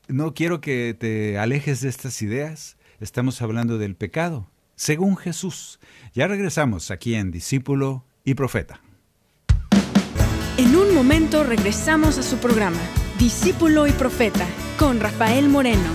[0.08, 5.80] No quiero que te alejes de estas ideas, estamos hablando del pecado, según Jesús.
[6.14, 8.80] Ya regresamos aquí en Discípulo y Profeta.
[10.62, 12.78] En un momento regresamos a su programa,
[13.18, 14.46] Discípulo y Profeta,
[14.78, 15.90] con Rafael Moreno.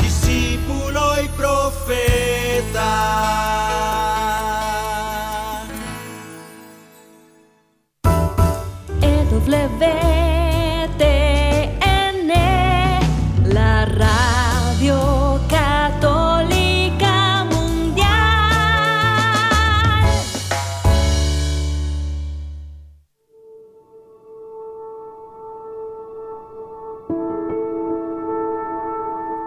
[0.00, 2.86] Discípulo y Profeta.
[9.32, 10.25] WTN,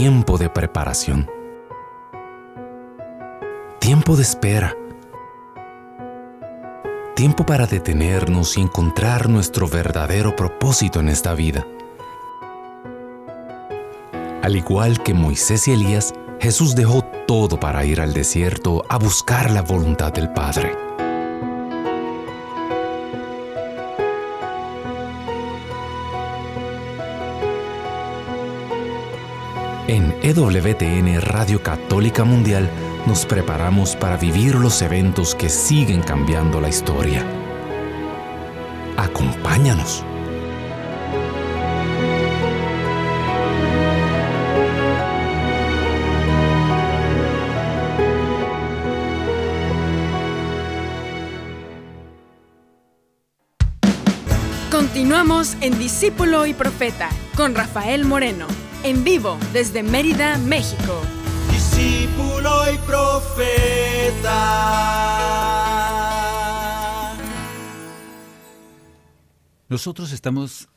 [0.00, 1.28] Tiempo de preparación.
[3.80, 4.76] Tiempo de espera.
[7.16, 11.66] Tiempo para detenernos y encontrar nuestro verdadero propósito en esta vida.
[14.40, 19.50] Al igual que Moisés y Elías, Jesús dejó todo para ir al desierto a buscar
[19.50, 20.87] la voluntad del Padre.
[29.88, 32.68] En EWTN Radio Católica Mundial
[33.06, 37.24] nos preparamos para vivir los eventos que siguen cambiando la historia.
[38.98, 40.04] Acompáñanos.
[54.70, 58.46] Continuamos en Discípulo y Profeta con Rafael Moreno,
[58.82, 61.02] en vivo desde Mérida, México.
[61.50, 64.28] Discípulo y Profeta.
[69.68, 70.68] Nosotros estamos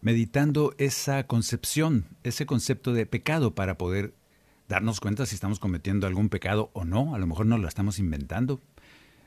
[0.00, 4.14] meditando esa concepción, ese concepto de pecado para poder
[4.68, 7.14] darnos cuenta si estamos cometiendo algún pecado o no.
[7.14, 8.60] A lo mejor no lo estamos inventando.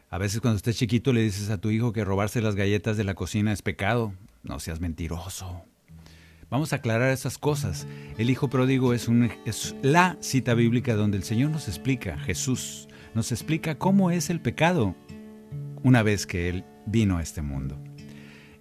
[0.09, 3.03] A veces cuando estés chiquito le dices a tu hijo que robarse las galletas de
[3.03, 4.13] la cocina es pecado.
[4.43, 5.63] No seas mentiroso.
[6.51, 7.87] Vamos a aclarar esas cosas.
[8.17, 9.07] El hijo pródigo es,
[9.45, 14.41] es la cita bíblica donde el Señor nos explica, Jesús nos explica cómo es el
[14.41, 14.93] pecado
[15.81, 17.81] una vez que Él vino a este mundo.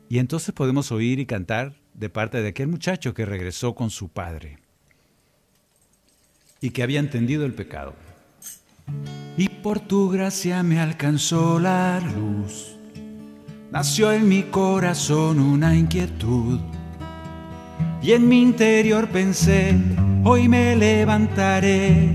[0.09, 4.09] Y entonces podemos oír y cantar de parte de aquel muchacho que regresó con su
[4.09, 4.59] padre
[6.61, 7.95] y que había entendido el pecado.
[9.37, 12.77] Y por tu gracia me alcanzó la luz.
[13.73, 16.61] nació en mi corazón una inquietud.
[18.03, 19.75] Y en mi interior pensé,
[20.25, 22.15] hoy me levantaré,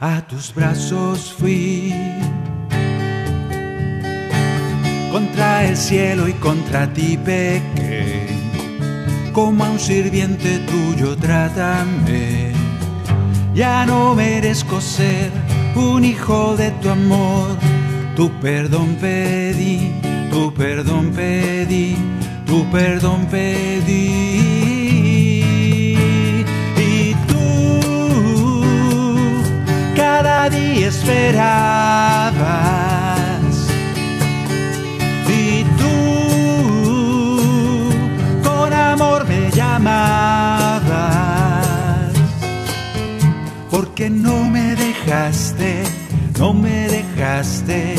[0.00, 1.94] a tus brazos fui.
[5.12, 8.26] Contra el cielo y contra ti pequé,
[9.32, 12.52] como a un sirviente tuyo trátame.
[13.54, 15.30] Ya no merezco ser
[15.74, 17.56] un hijo de tu amor,
[18.16, 19.92] tu perdón pedí,
[20.30, 21.96] tu perdón pedí,
[22.46, 24.29] tu perdón pedí.
[30.48, 31.40] Día esperabas.
[35.28, 35.96] Y tú
[38.42, 40.80] con amor me llamabas.
[43.70, 45.82] Porque no me dejaste,
[46.38, 47.96] no me dejaste,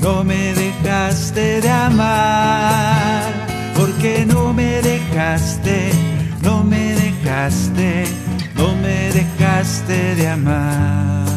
[0.00, 3.22] no me dejaste de amar.
[3.76, 5.92] Porque no me dejaste,
[6.42, 8.04] no me dejaste,
[8.54, 11.33] no me dejaste de amar.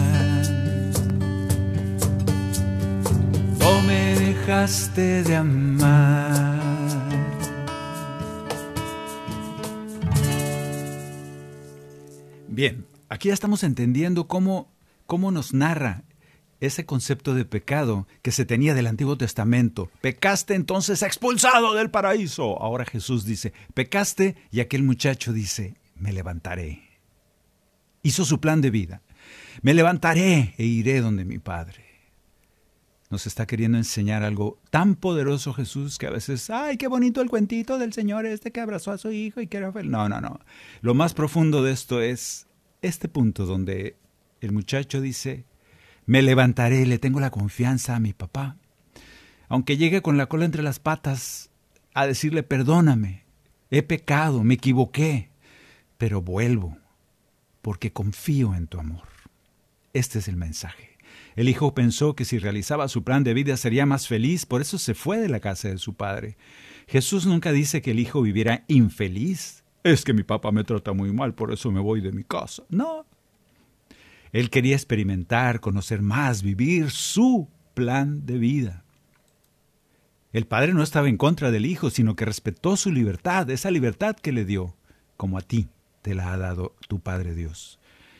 [4.47, 6.57] Dejaste de amar.
[12.47, 14.71] Bien, aquí ya estamos entendiendo cómo,
[15.05, 16.03] cómo nos narra
[16.61, 19.91] ese concepto de pecado que se tenía del Antiguo Testamento.
[19.99, 22.57] Pecaste entonces expulsado del paraíso.
[22.61, 26.83] Ahora Jesús dice, pecaste y aquel muchacho dice, me levantaré.
[28.01, 29.01] Hizo su plan de vida.
[29.61, 31.86] Me levantaré e iré donde mi Padre.
[33.09, 37.29] Nos está queriendo enseñar algo tan poderoso Jesús que a veces, ay, qué bonito el
[37.29, 39.89] cuentito del Señor este que abrazó a su hijo y que era feliz.
[39.89, 40.39] No, no, no.
[40.81, 42.47] Lo más profundo de esto es
[42.81, 43.95] este punto donde
[44.41, 45.45] el muchacho dice,
[46.05, 48.57] me levantaré, le tengo la confianza a mi papá.
[49.47, 51.49] Aunque llegue con la cola entre las patas
[51.93, 53.23] a decirle, perdóname,
[53.71, 55.29] he pecado, me equivoqué,
[55.97, 56.77] pero vuelvo,
[57.61, 59.07] porque confío en tu amor.
[59.93, 60.96] Este es el mensaje.
[61.37, 64.79] El hijo pensó que si realizaba su plan de vida sería más feliz, por eso
[64.79, 66.35] se fue de la casa de su padre.
[66.87, 69.63] Jesús nunca dice que el hijo viviera infeliz.
[69.83, 72.63] Es que mi papá me trata muy mal, por eso me voy de mi casa.
[72.69, 73.05] No.
[74.31, 78.83] Él quería experimentar, conocer más, vivir su plan de vida.
[80.33, 84.15] El padre no estaba en contra del hijo, sino que respetó su libertad, esa libertad
[84.15, 84.75] que le dio,
[85.17, 85.67] como a ti
[86.01, 87.76] te la ha dado tu Padre Dios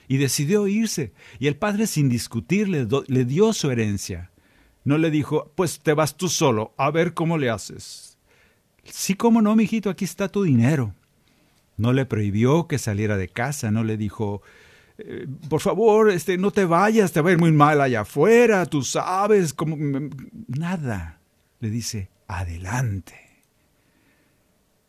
[0.08, 1.14] y decidió irse.
[1.40, 4.32] Y el padre, sin discutir, le, dio su herencia.
[4.84, 8.18] No le dijo, pues te vas tú solo, a ver cómo le haces.
[8.86, 10.96] Sí, cómo no, mijito, aquí está tu dinero.
[11.76, 14.42] No le prohibió que saliera de casa, no le dijo,
[14.98, 18.66] eh, por favor, este, no te vayas, te va a ir muy mal allá afuera,
[18.66, 19.78] tú sabes, cómo...
[20.48, 21.20] Nada.
[21.60, 23.16] Le dice, adelante.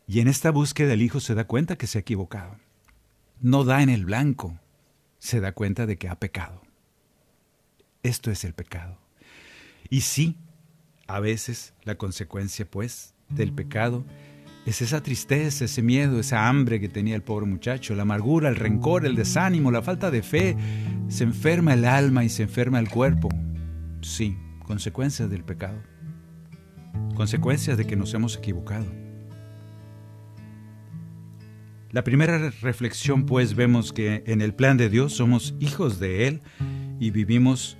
[0.07, 2.55] Y en esta búsqueda el hijo se da cuenta que se ha equivocado.
[3.41, 4.57] No da en el blanco
[5.19, 6.61] se da cuenta de que ha pecado.
[8.03, 8.97] Esto es el pecado.
[9.89, 10.37] Y sí,
[11.07, 14.05] a veces la consecuencia, pues, del pecado
[14.65, 18.55] es esa tristeza, ese miedo, esa hambre que tenía el pobre muchacho, la amargura, el
[18.55, 20.55] rencor, el desánimo, la falta de fe.
[21.07, 23.29] Se enferma el alma y se enferma el cuerpo.
[24.01, 25.81] Sí, consecuencias del pecado.
[27.15, 28.85] Consecuencias de que nos hemos equivocado.
[31.91, 36.41] La primera reflexión pues vemos que en el plan de Dios somos hijos de Él
[36.99, 37.77] y vivimos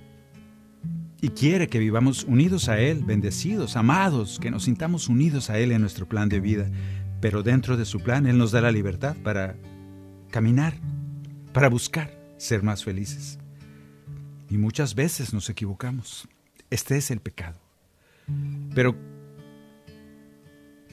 [1.20, 5.70] y quiere que vivamos unidos a Él, bendecidos, amados, que nos sintamos unidos a Él
[5.70, 6.68] en nuestro plan de vida.
[7.20, 9.54] Pero dentro de su plan Él nos da la libertad para
[10.30, 10.74] caminar,
[11.52, 13.38] para buscar ser más felices.
[14.48, 16.26] Y muchas veces nos equivocamos.
[16.68, 17.60] Este es el pecado.
[18.74, 18.96] Pero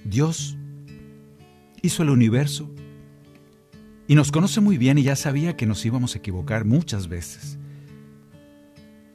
[0.06, 0.56] Dios
[1.82, 2.70] hizo el universo
[4.08, 7.60] y nos conoce muy bien y ya sabía que nos íbamos a equivocar muchas veces.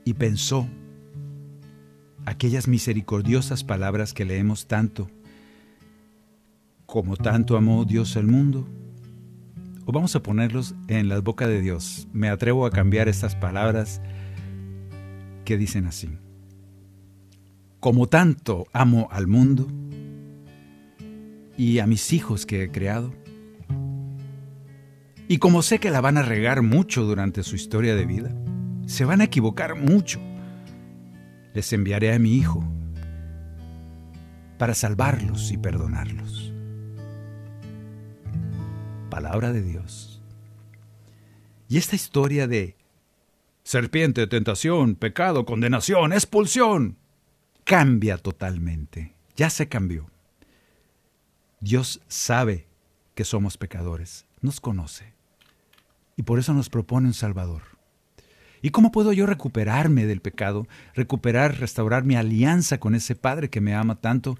[0.05, 0.69] Y pensó
[2.27, 5.09] aquellas misericordiosas palabras que leemos tanto,
[6.85, 8.69] como tanto amó Dios al mundo.
[9.87, 12.07] O vamos a ponerlos en la boca de Dios.
[12.13, 14.03] Me atrevo a cambiar estas palabras
[15.47, 16.11] que dicen así.
[17.81, 19.67] Como tanto amo al mundo
[21.57, 23.13] y a mis hijos que he creado,
[25.29, 28.31] y como sé que la van a regar mucho durante su historia de vida,
[28.87, 30.21] se van a equivocar mucho,
[31.55, 32.65] les enviaré a mi Hijo
[34.59, 36.53] para salvarlos y perdonarlos.
[39.11, 40.23] Palabra de Dios.
[41.69, 42.77] Y esta historia de
[43.63, 46.99] serpiente, tentación, pecado, condenación, expulsión,
[47.65, 49.15] cambia totalmente.
[49.37, 50.11] Ya se cambió.
[51.61, 52.67] Dios sabe
[53.15, 55.15] que somos pecadores, nos conoce
[56.17, 57.63] y por eso nos propone un Salvador.
[58.61, 63.61] ¿Y cómo puedo yo recuperarme del pecado, recuperar, restaurar mi alianza con ese Padre que
[63.61, 64.39] me ama tanto?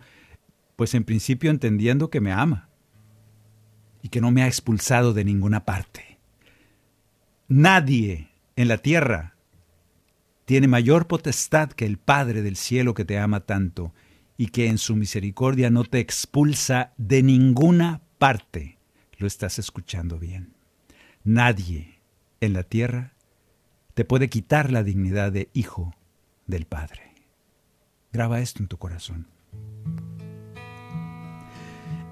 [0.77, 2.69] Pues en principio entendiendo que me ama
[4.01, 6.19] y que no me ha expulsado de ninguna parte.
[7.49, 9.35] Nadie en la tierra
[10.45, 13.93] tiene mayor potestad que el Padre del cielo que te ama tanto
[14.37, 18.79] y que en su misericordia no te expulsa de ninguna parte.
[19.23, 20.53] Lo estás escuchando bien.
[21.23, 22.01] Nadie
[22.41, 23.13] en la tierra
[23.95, 25.95] te puede quitar la dignidad de hijo
[26.49, 27.15] del Padre.
[28.13, 29.29] Graba esto en tu corazón.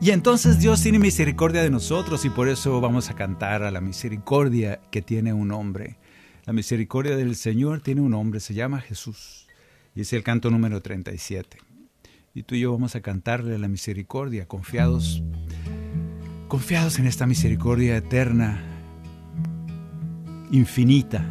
[0.00, 3.80] Y entonces Dios tiene misericordia de nosotros y por eso vamos a cantar a la
[3.80, 5.98] misericordia que tiene un hombre.
[6.44, 9.48] La misericordia del Señor tiene un hombre, se llama Jesús.
[9.96, 11.58] Y es el canto número 37.
[12.34, 15.24] Y tú y yo vamos a cantarle a la misericordia, confiados,
[16.50, 18.60] confiados en esta misericordia eterna,
[20.50, 21.24] infinita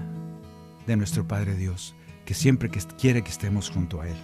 [0.88, 1.94] de nuestro Padre Dios,
[2.24, 4.16] que siempre quiere que estemos junto a Él.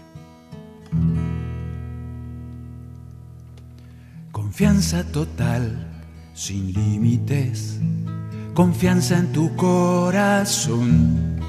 [4.32, 6.02] Confianza total,
[6.34, 7.82] sin límites,
[8.54, 11.42] confianza en tu corazón,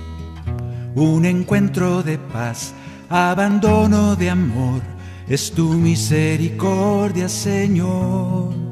[0.96, 2.74] un encuentro de paz,
[3.08, 4.82] abandono de amor,
[5.28, 8.65] es tu misericordia, Señor.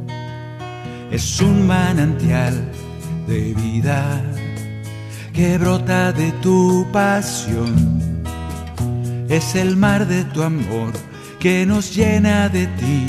[1.15, 2.73] Es un manantial
[3.29, 4.21] de vida
[5.33, 8.25] que brota de tu pasión.
[9.29, 10.93] Es el mar de tu amor
[11.39, 13.07] que nos llena de ti.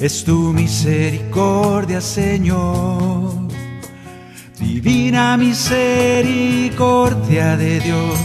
[0.00, 3.34] Es tu misericordia, Señor.
[4.58, 8.18] Divina misericordia de Dios.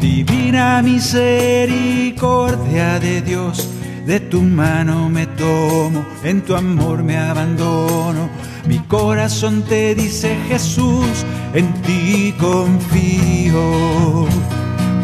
[0.00, 3.68] Divina misericordia de Dios.
[4.06, 8.28] De tu mano me tomo, en tu amor me abandono.
[8.66, 11.24] Mi corazón te dice Jesús,
[11.54, 14.26] en ti confío.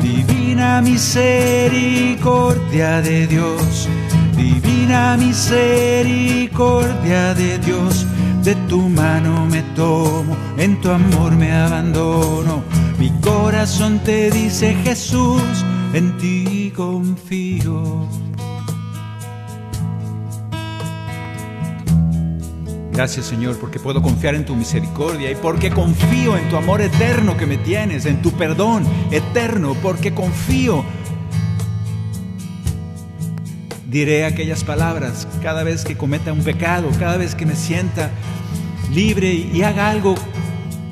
[0.03, 3.89] Divina misericordia de Dios,
[4.37, 8.05] divina misericordia de Dios.
[8.43, 12.65] De tu mano me tomo, en tu amor me abandono.
[12.99, 18.09] Mi corazón te dice Jesús, en ti confío.
[22.99, 27.37] Gracias Señor porque puedo confiar en tu misericordia y porque confío en tu amor eterno
[27.37, 30.85] que me tienes, en tu perdón eterno, porque confío.
[33.87, 38.11] Diré aquellas palabras cada vez que cometa un pecado, cada vez que me sienta
[38.93, 40.17] libre y haga algo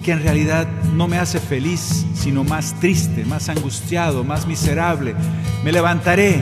[0.05, 5.17] que en realidad no me hace feliz, sino más triste, más angustiado, más miserable.
[5.65, 6.41] Me levantaré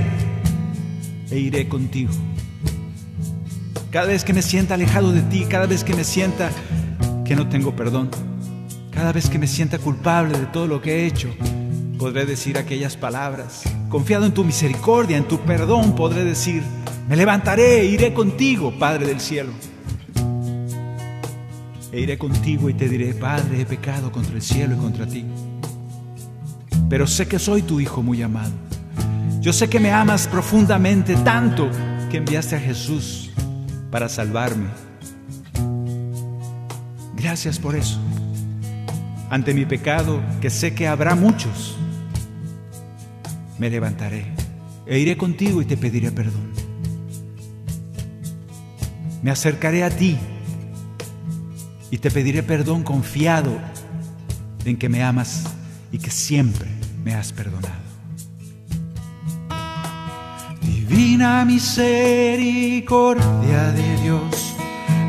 [1.31, 2.13] e iré contigo
[3.95, 6.51] cada vez que me sienta alejado de ti, cada vez que me sienta
[7.25, 8.11] que no tengo perdón,
[8.91, 11.33] cada vez que me sienta culpable de todo lo que he hecho,
[11.97, 13.63] podré decir aquellas palabras.
[13.89, 16.65] Confiado en tu misericordia, en tu perdón, podré decir,
[17.09, 19.53] me levantaré, iré contigo, Padre del cielo.
[21.93, 25.25] E iré contigo y te diré, Padre, he pecado contra el cielo y contra ti.
[26.91, 28.55] Pero sé que soy tu Hijo muy amado.
[29.41, 31.71] Yo sé que me amas profundamente tanto
[32.11, 33.31] que enviaste a Jesús
[33.95, 34.67] para salvarme.
[37.15, 38.01] Gracias por eso.
[39.31, 41.77] Ante mi pecado, que sé que habrá muchos,
[43.57, 44.27] me levantaré
[44.85, 46.51] e iré contigo y te pediré perdón.
[49.23, 50.19] Me acercaré a ti
[51.93, 53.57] y te pediré perdón confiado
[54.65, 55.45] en que me amas
[55.93, 56.69] y que siempre
[57.05, 57.84] me has perdonado.
[60.95, 64.55] Divina misericordia de Dios,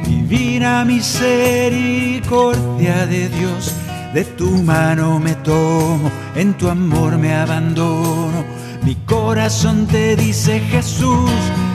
[0.04, 3.72] divina misericordia de Dios,
[4.12, 8.44] de tu mano me tomo, en tu amor me abandono.
[8.82, 11.30] Mi corazón te dice Jesús,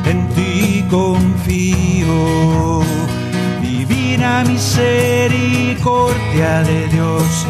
[0.05, 2.83] en ti confío.
[3.63, 7.47] Divina misericordia de Dios,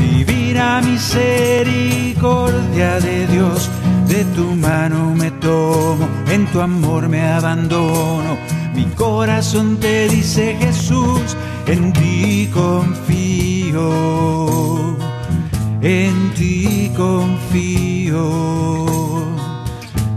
[0.00, 3.70] divina misericordia de Dios
[4.10, 8.36] de tu mano me tomo, en tu amor me abandono.
[8.74, 11.36] Mi corazón te dice Jesús,
[11.66, 13.86] en ti confío,
[15.80, 18.24] en ti confío,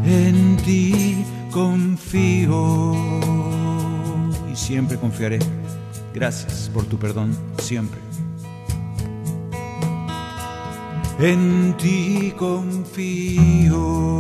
[0.06, 2.96] en ti confío.
[4.52, 5.40] Y siempre confiaré.
[6.16, 8.00] Gracias por tu perdón, siempre
[11.24, 14.14] en ti confío.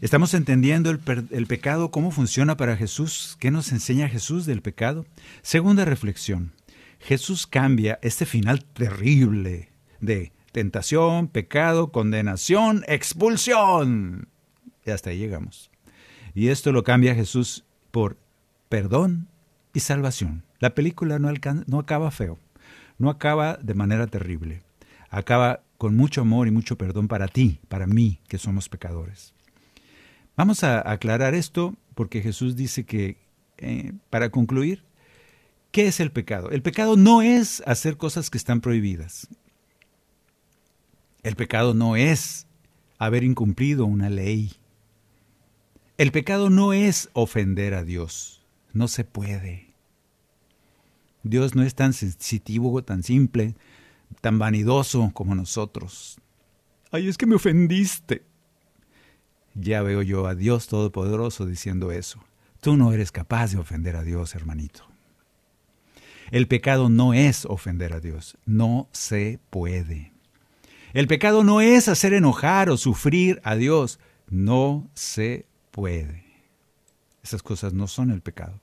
[0.00, 3.36] ¿Estamos entendiendo el, pecado, cómo funciona para Jesús?
[3.38, 5.04] ¿Qué nos enseña Jesús del pecado?
[5.42, 6.52] Segunda reflexión.
[7.00, 14.28] Jesús cambia este final terrible de tentación, pecado, condenación, expulsión.
[14.86, 15.70] Y hasta ahí llegamos.
[16.34, 18.16] Y esto lo cambia Jesús por
[18.70, 19.28] perdón
[19.74, 20.45] y salvación.
[20.58, 21.32] La película no,
[21.66, 22.38] no acaba feo,
[22.98, 24.62] no acaba de manera terrible,
[25.10, 29.34] acaba con mucho amor y mucho perdón para ti, para mí, que somos pecadores.
[30.36, 33.16] Vamos a aclarar esto porque Jesús dice que,
[33.58, 34.82] eh, para concluir,
[35.70, 36.50] ¿qué es el pecado?
[36.50, 39.28] El pecado no es hacer cosas que están prohibidas.
[41.22, 42.46] El pecado no es
[42.98, 44.52] haber incumplido una ley.
[45.98, 48.44] El pecado no es ofender a Dios.
[48.72, 49.65] No se puede.
[51.28, 53.56] Dios no es tan sensitivo, tan simple,
[54.20, 56.18] tan vanidoso como nosotros.
[56.92, 58.22] Ay, es que me ofendiste.
[59.54, 62.20] Ya veo yo a Dios Todopoderoso diciendo eso.
[62.60, 64.86] Tú no eres capaz de ofender a Dios, hermanito.
[66.30, 70.12] El pecado no es ofender a Dios, no se puede.
[70.92, 73.98] El pecado no es hacer enojar o sufrir a Dios,
[74.28, 76.24] no se puede.
[77.22, 78.60] Esas cosas no son el pecado.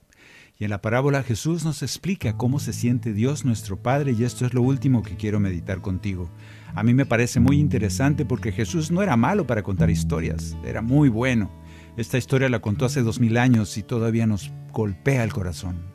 [0.59, 4.45] Y en la parábola Jesús nos explica cómo se siente Dios nuestro Padre y esto
[4.45, 6.29] es lo último que quiero meditar contigo.
[6.75, 10.81] A mí me parece muy interesante porque Jesús no era malo para contar historias, era
[10.81, 11.51] muy bueno.
[11.97, 15.91] Esta historia la contó hace dos mil años y todavía nos golpea el corazón.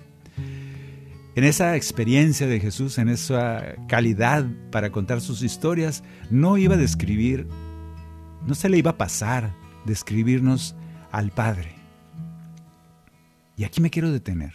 [1.34, 6.78] En esa experiencia de Jesús, en esa calidad para contar sus historias, no iba a
[6.78, 7.46] describir,
[8.44, 9.54] no se le iba a pasar
[9.84, 10.74] describirnos
[11.12, 11.77] al Padre.
[13.58, 14.54] Y aquí me quiero detener.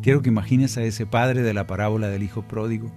[0.00, 2.90] Quiero que imagines a ese padre de la parábola del Hijo Pródigo.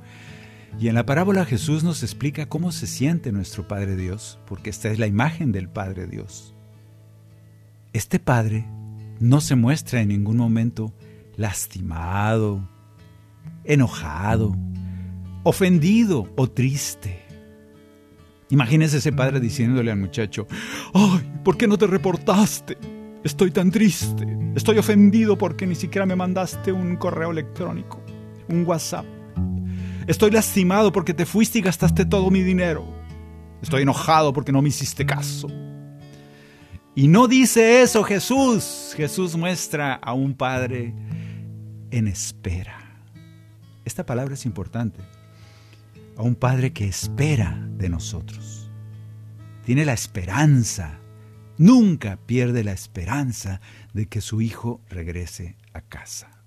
[0.80, 4.90] Y en la parábola Jesús nos explica cómo se siente nuestro Padre Dios, porque esta
[4.90, 6.56] es la imagen del Padre Dios.
[7.92, 8.66] Este Padre
[9.20, 10.94] no se muestra en ningún momento
[11.36, 12.70] lastimado,
[13.66, 14.56] enojado,
[15.44, 17.26] ofendido o triste.
[18.50, 20.48] Imagínese ese padre diciéndole al muchacho,
[20.94, 21.30] ¡ay!
[21.44, 22.78] ¿Por qué no te reportaste?
[23.24, 24.26] Estoy tan triste.
[24.56, 28.02] Estoy ofendido porque ni siquiera me mandaste un correo electrónico,
[28.50, 29.06] un WhatsApp.
[30.08, 32.84] Estoy lastimado porque te fuiste y gastaste todo mi dinero.
[33.62, 35.48] Estoy enojado porque no me hiciste caso.
[36.96, 38.94] Y no dice eso Jesús.
[38.98, 40.94] Jesús muestra a un padre
[41.92, 43.06] en espera.
[43.86, 45.00] Esta palabra es importante.
[46.18, 48.70] A un padre que espera de nosotros.
[49.64, 51.01] Tiene la esperanza
[51.62, 53.62] nunca pierde la esperanza
[53.94, 56.44] de que su hijo regrese a casa.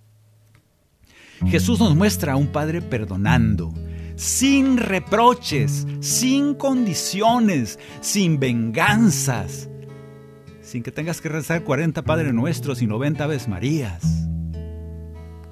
[1.47, 3.73] Jesús nos muestra a un Padre perdonando,
[4.17, 9.69] sin reproches, sin condiciones, sin venganzas,
[10.61, 14.03] sin que tengas que rezar 40 Padres Nuestros y 90 Aves Marías.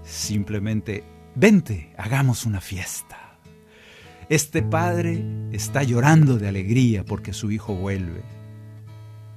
[0.03, 1.05] Simplemente,
[1.37, 3.39] vente, hagamos una fiesta.
[4.29, 8.42] Este Padre está llorando de alegría porque su hijo vuelve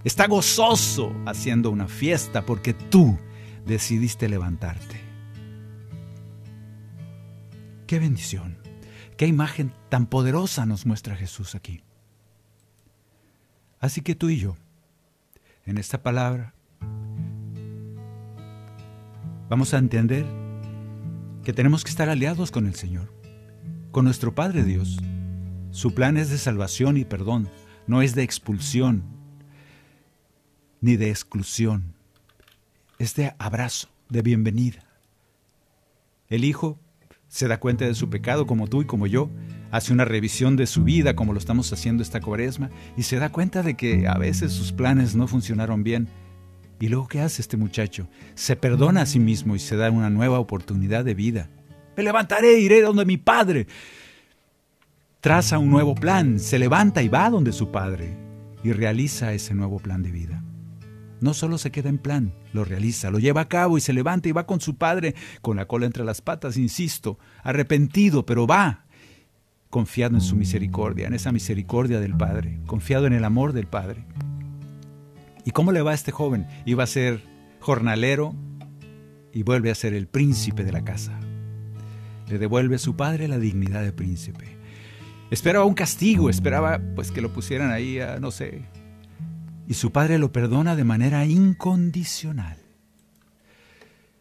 [0.05, 3.17] está gozoso haciendo una fiesta porque tú
[3.65, 5.01] decidiste levantarte.
[7.87, 8.57] Qué bendición,
[9.17, 11.83] qué imagen tan poderosa nos muestra Jesús aquí.
[13.79, 14.55] Así que tú y yo,
[15.65, 16.53] en esta palabra,
[19.49, 20.25] vamos a entender
[21.43, 23.11] que tenemos que estar aliados con el Señor,
[23.91, 24.99] con nuestro Padre Dios.
[25.71, 27.49] Su plan es de salvación y perdón,
[27.87, 29.14] no es de expulsión,
[30.85, 31.95] ni de exclusión.
[32.99, 34.85] Es de abrazo, de bienvenida.
[36.29, 36.79] El Hijo
[37.27, 39.31] se da cuenta de su pecado como tú y como yo,
[39.71, 43.31] hace una revisión de su vida como lo estamos haciendo esta cuaresma y se da
[43.31, 46.07] cuenta de que a veces sus planes no funcionaron bien.
[46.79, 48.07] Y luego, ¿qué hace este muchacho?
[48.35, 51.49] Se perdona a sí mismo y se da una nueva oportunidad de vida.
[51.97, 53.65] Me levantaré, iré donde mi padre.
[55.19, 58.15] Traza un nuevo plan, se levanta y va donde su padre
[58.63, 60.43] y realiza ese nuevo plan de vida
[61.25, 64.29] no solo se queda en plan, lo realiza, lo lleva a cabo y se levanta
[64.29, 68.85] y va con su padre con la cola entre las patas, insisto, arrepentido, pero va,
[69.71, 74.05] confiado en su misericordia, en esa misericordia del Padre, confiado en el amor del Padre.
[75.43, 76.47] ¿Y cómo le va a este joven?
[76.65, 77.23] Iba a ser
[77.59, 78.35] jornalero
[79.33, 81.19] y vuelve a ser el príncipe de la casa.
[82.29, 84.45] Le devuelve a su padre la dignidad de príncipe.
[85.31, 88.61] Esperaba un castigo, esperaba pues que lo pusieran ahí a, no sé,
[89.67, 92.57] y su padre lo perdona de manera incondicional.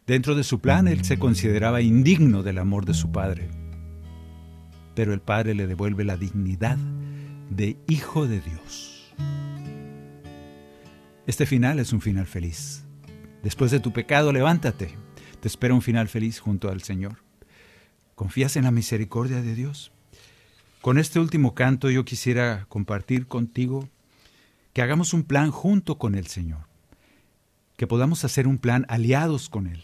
[0.07, 3.49] Dentro de su plan, él se consideraba indigno del amor de su padre,
[4.93, 6.77] pero el padre le devuelve la dignidad
[7.49, 9.13] de hijo de Dios.
[11.27, 12.83] Este final es un final feliz.
[13.41, 14.95] Después de tu pecado, levántate.
[15.39, 17.17] Te espera un final feliz junto al Señor.
[18.13, 19.91] ¿Confías en la misericordia de Dios?
[20.81, 23.89] Con este último canto yo quisiera compartir contigo
[24.75, 26.67] que hagamos un plan junto con el Señor,
[27.77, 29.81] que podamos hacer un plan aliados con Él.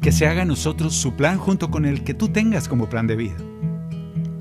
[0.00, 3.14] Que se haga nosotros su plan junto con el que tú tengas como plan de
[3.14, 3.36] vida.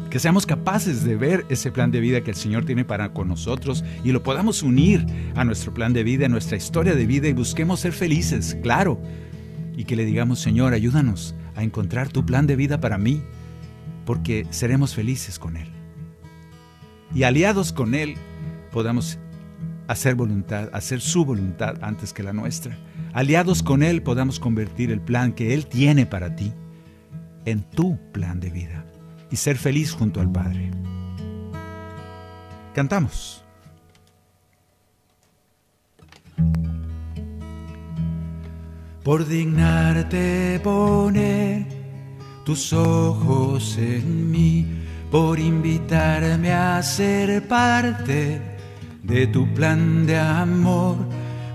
[0.10, 3.28] Que seamos capaces de ver ese plan de vida que el Señor tiene para con
[3.28, 5.06] nosotros y lo podamos unir
[5.36, 9.00] a nuestro plan de vida, a nuestra historia de vida y busquemos ser felices, claro,
[9.78, 13.22] y que le digamos, Señor, ayúdanos a encontrar tu plan de vida para mí,
[14.08, 15.73] porque seremos felices con Él.
[17.14, 18.16] Y aliados con Él,
[18.72, 19.20] podamos
[19.88, 22.78] hacer voluntad, hacer su voluntad antes que la nuestra.
[23.14, 26.52] Aliados con Él, podamos convertir el plan que Él tiene para ti
[27.46, 28.86] en tu plan de vida
[29.30, 30.72] y ser feliz junto al Padre.
[32.74, 33.44] Cantamos.
[39.04, 41.66] por dignarte poner
[42.46, 44.66] tus ojos en mí,
[45.14, 48.42] por invitarme a ser parte
[49.04, 50.98] de tu plan de amor,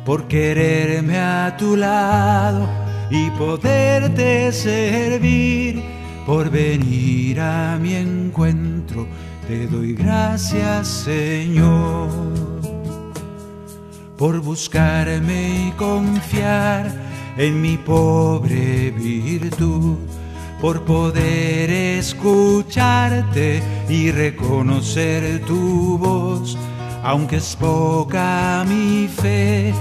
[0.07, 2.69] por quererme a tu lado
[3.11, 5.83] y poderte servir,
[6.25, 9.09] por venir a mi encuentro,
[9.49, 12.11] te doy gracias Señor,
[14.17, 16.93] por buscarme y confiar
[17.37, 19.97] en mi pobre virtud,
[20.61, 26.59] por poder escucharte y reconocer tu voz,
[27.03, 29.73] aunque es poca mi fe,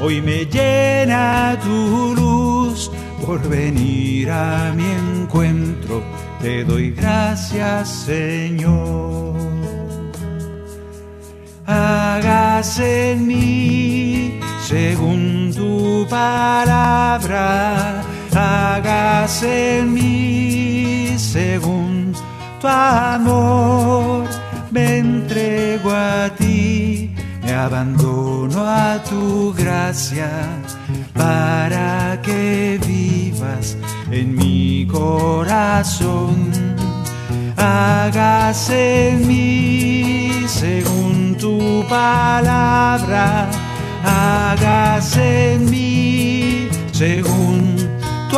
[0.00, 2.90] hoy me llena tu luz
[3.24, 6.02] por venir a mi encuentro,
[6.40, 9.34] te doy gracias Señor.
[11.66, 18.02] Hágase en mí según tu palabra,
[18.36, 22.12] hágase en mí según
[22.60, 24.24] tu amor,
[24.70, 30.30] me entrego a ti, me abandono a tu gracia,
[31.14, 33.76] para que vivas
[34.10, 36.50] en mi corazón,
[37.56, 43.48] hágase en mí según tu palabra
[44.04, 47.85] hágase en mí según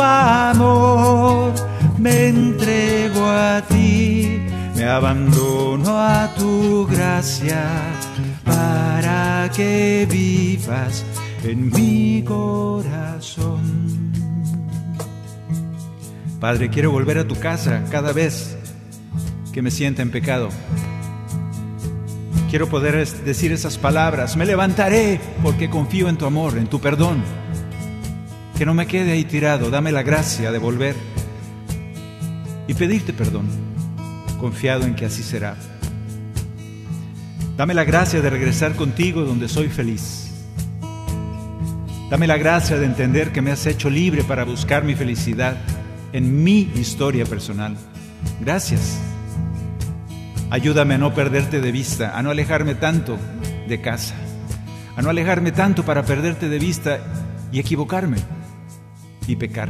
[0.01, 1.53] amor.
[1.97, 4.39] Me entrego a ti,
[4.75, 7.65] me abandono a tu gracia
[8.45, 11.05] para que vivas
[11.43, 13.89] en mi corazón.
[16.39, 18.57] Padre, quiero volver a tu casa cada vez
[19.51, 20.49] que me sienta en pecado
[22.49, 24.35] quiero poder decir esas palabras.
[24.35, 27.23] Me levantaré porque confío en tu amor, en tu perdón.
[28.59, 29.71] Que no me quede ahí tirado.
[29.71, 30.93] Dame la gracia de volver
[32.67, 33.47] y pedirte perdón,
[34.37, 35.55] confiado en que así será.
[37.55, 40.31] Dame la gracia de regresar contigo donde soy feliz.
[42.09, 45.55] Dame la gracia de entender que me has hecho libre para buscar mi felicidad
[46.11, 47.77] en mi historia personal.
[48.41, 48.99] Gracias
[50.49, 53.17] Ayúdame a no perderte de vista, a no alejarme tanto
[53.69, 54.15] de casa,
[54.97, 56.99] a no alejarme tanto para perderte de vista
[57.53, 58.17] y equivocarme
[59.27, 59.69] y pecar.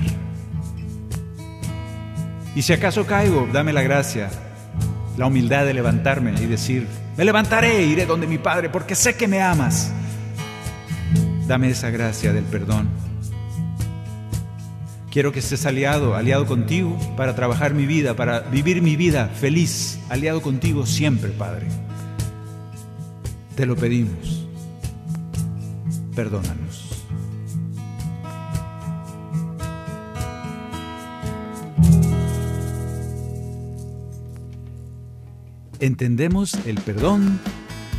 [2.55, 4.29] Y si acaso caigo, dame la gracia,
[5.17, 6.87] la humildad de levantarme y decir,
[7.17, 9.91] me levantaré, iré donde mi Padre, porque sé que me amas.
[11.47, 12.89] Dame esa gracia del perdón
[15.11, 19.99] Quiero que estés aliado, aliado contigo para trabajar mi vida, para vivir mi vida feliz,
[20.07, 21.65] aliado contigo siempre, Padre.
[23.55, 24.45] Te lo pedimos.
[26.15, 26.68] Perdónanos.
[35.79, 37.39] Entendemos el perdón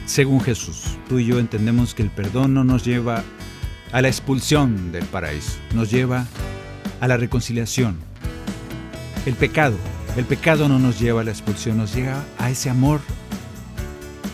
[0.05, 0.99] según Jesús.
[1.09, 3.25] Tú y yo entendemos que el perdón no nos lleva
[3.91, 6.27] a la expulsión del paraíso, nos lleva
[7.01, 7.97] a la reconciliación.
[9.25, 9.77] El pecado,
[10.19, 13.01] el pecado no nos lleva a la expulsión, nos llega a ese amor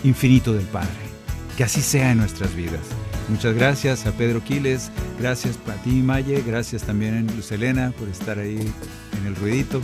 [0.03, 1.07] infinito del Padre.
[1.57, 2.83] Que así sea en nuestras vidas.
[3.29, 4.91] Muchas gracias a Pedro Quiles,
[5.21, 8.73] gracias a ti Maye, gracias también a Luz Elena por estar ahí
[9.21, 9.81] en el ruidito.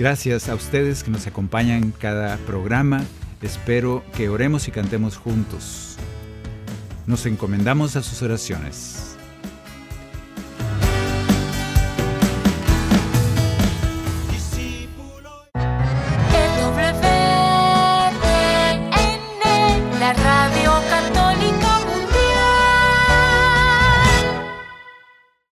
[0.00, 3.04] Gracias a ustedes que nos acompañan cada programa.
[3.42, 5.96] Espero que oremos y cantemos juntos.
[7.06, 8.99] Nos encomendamos a sus oraciones.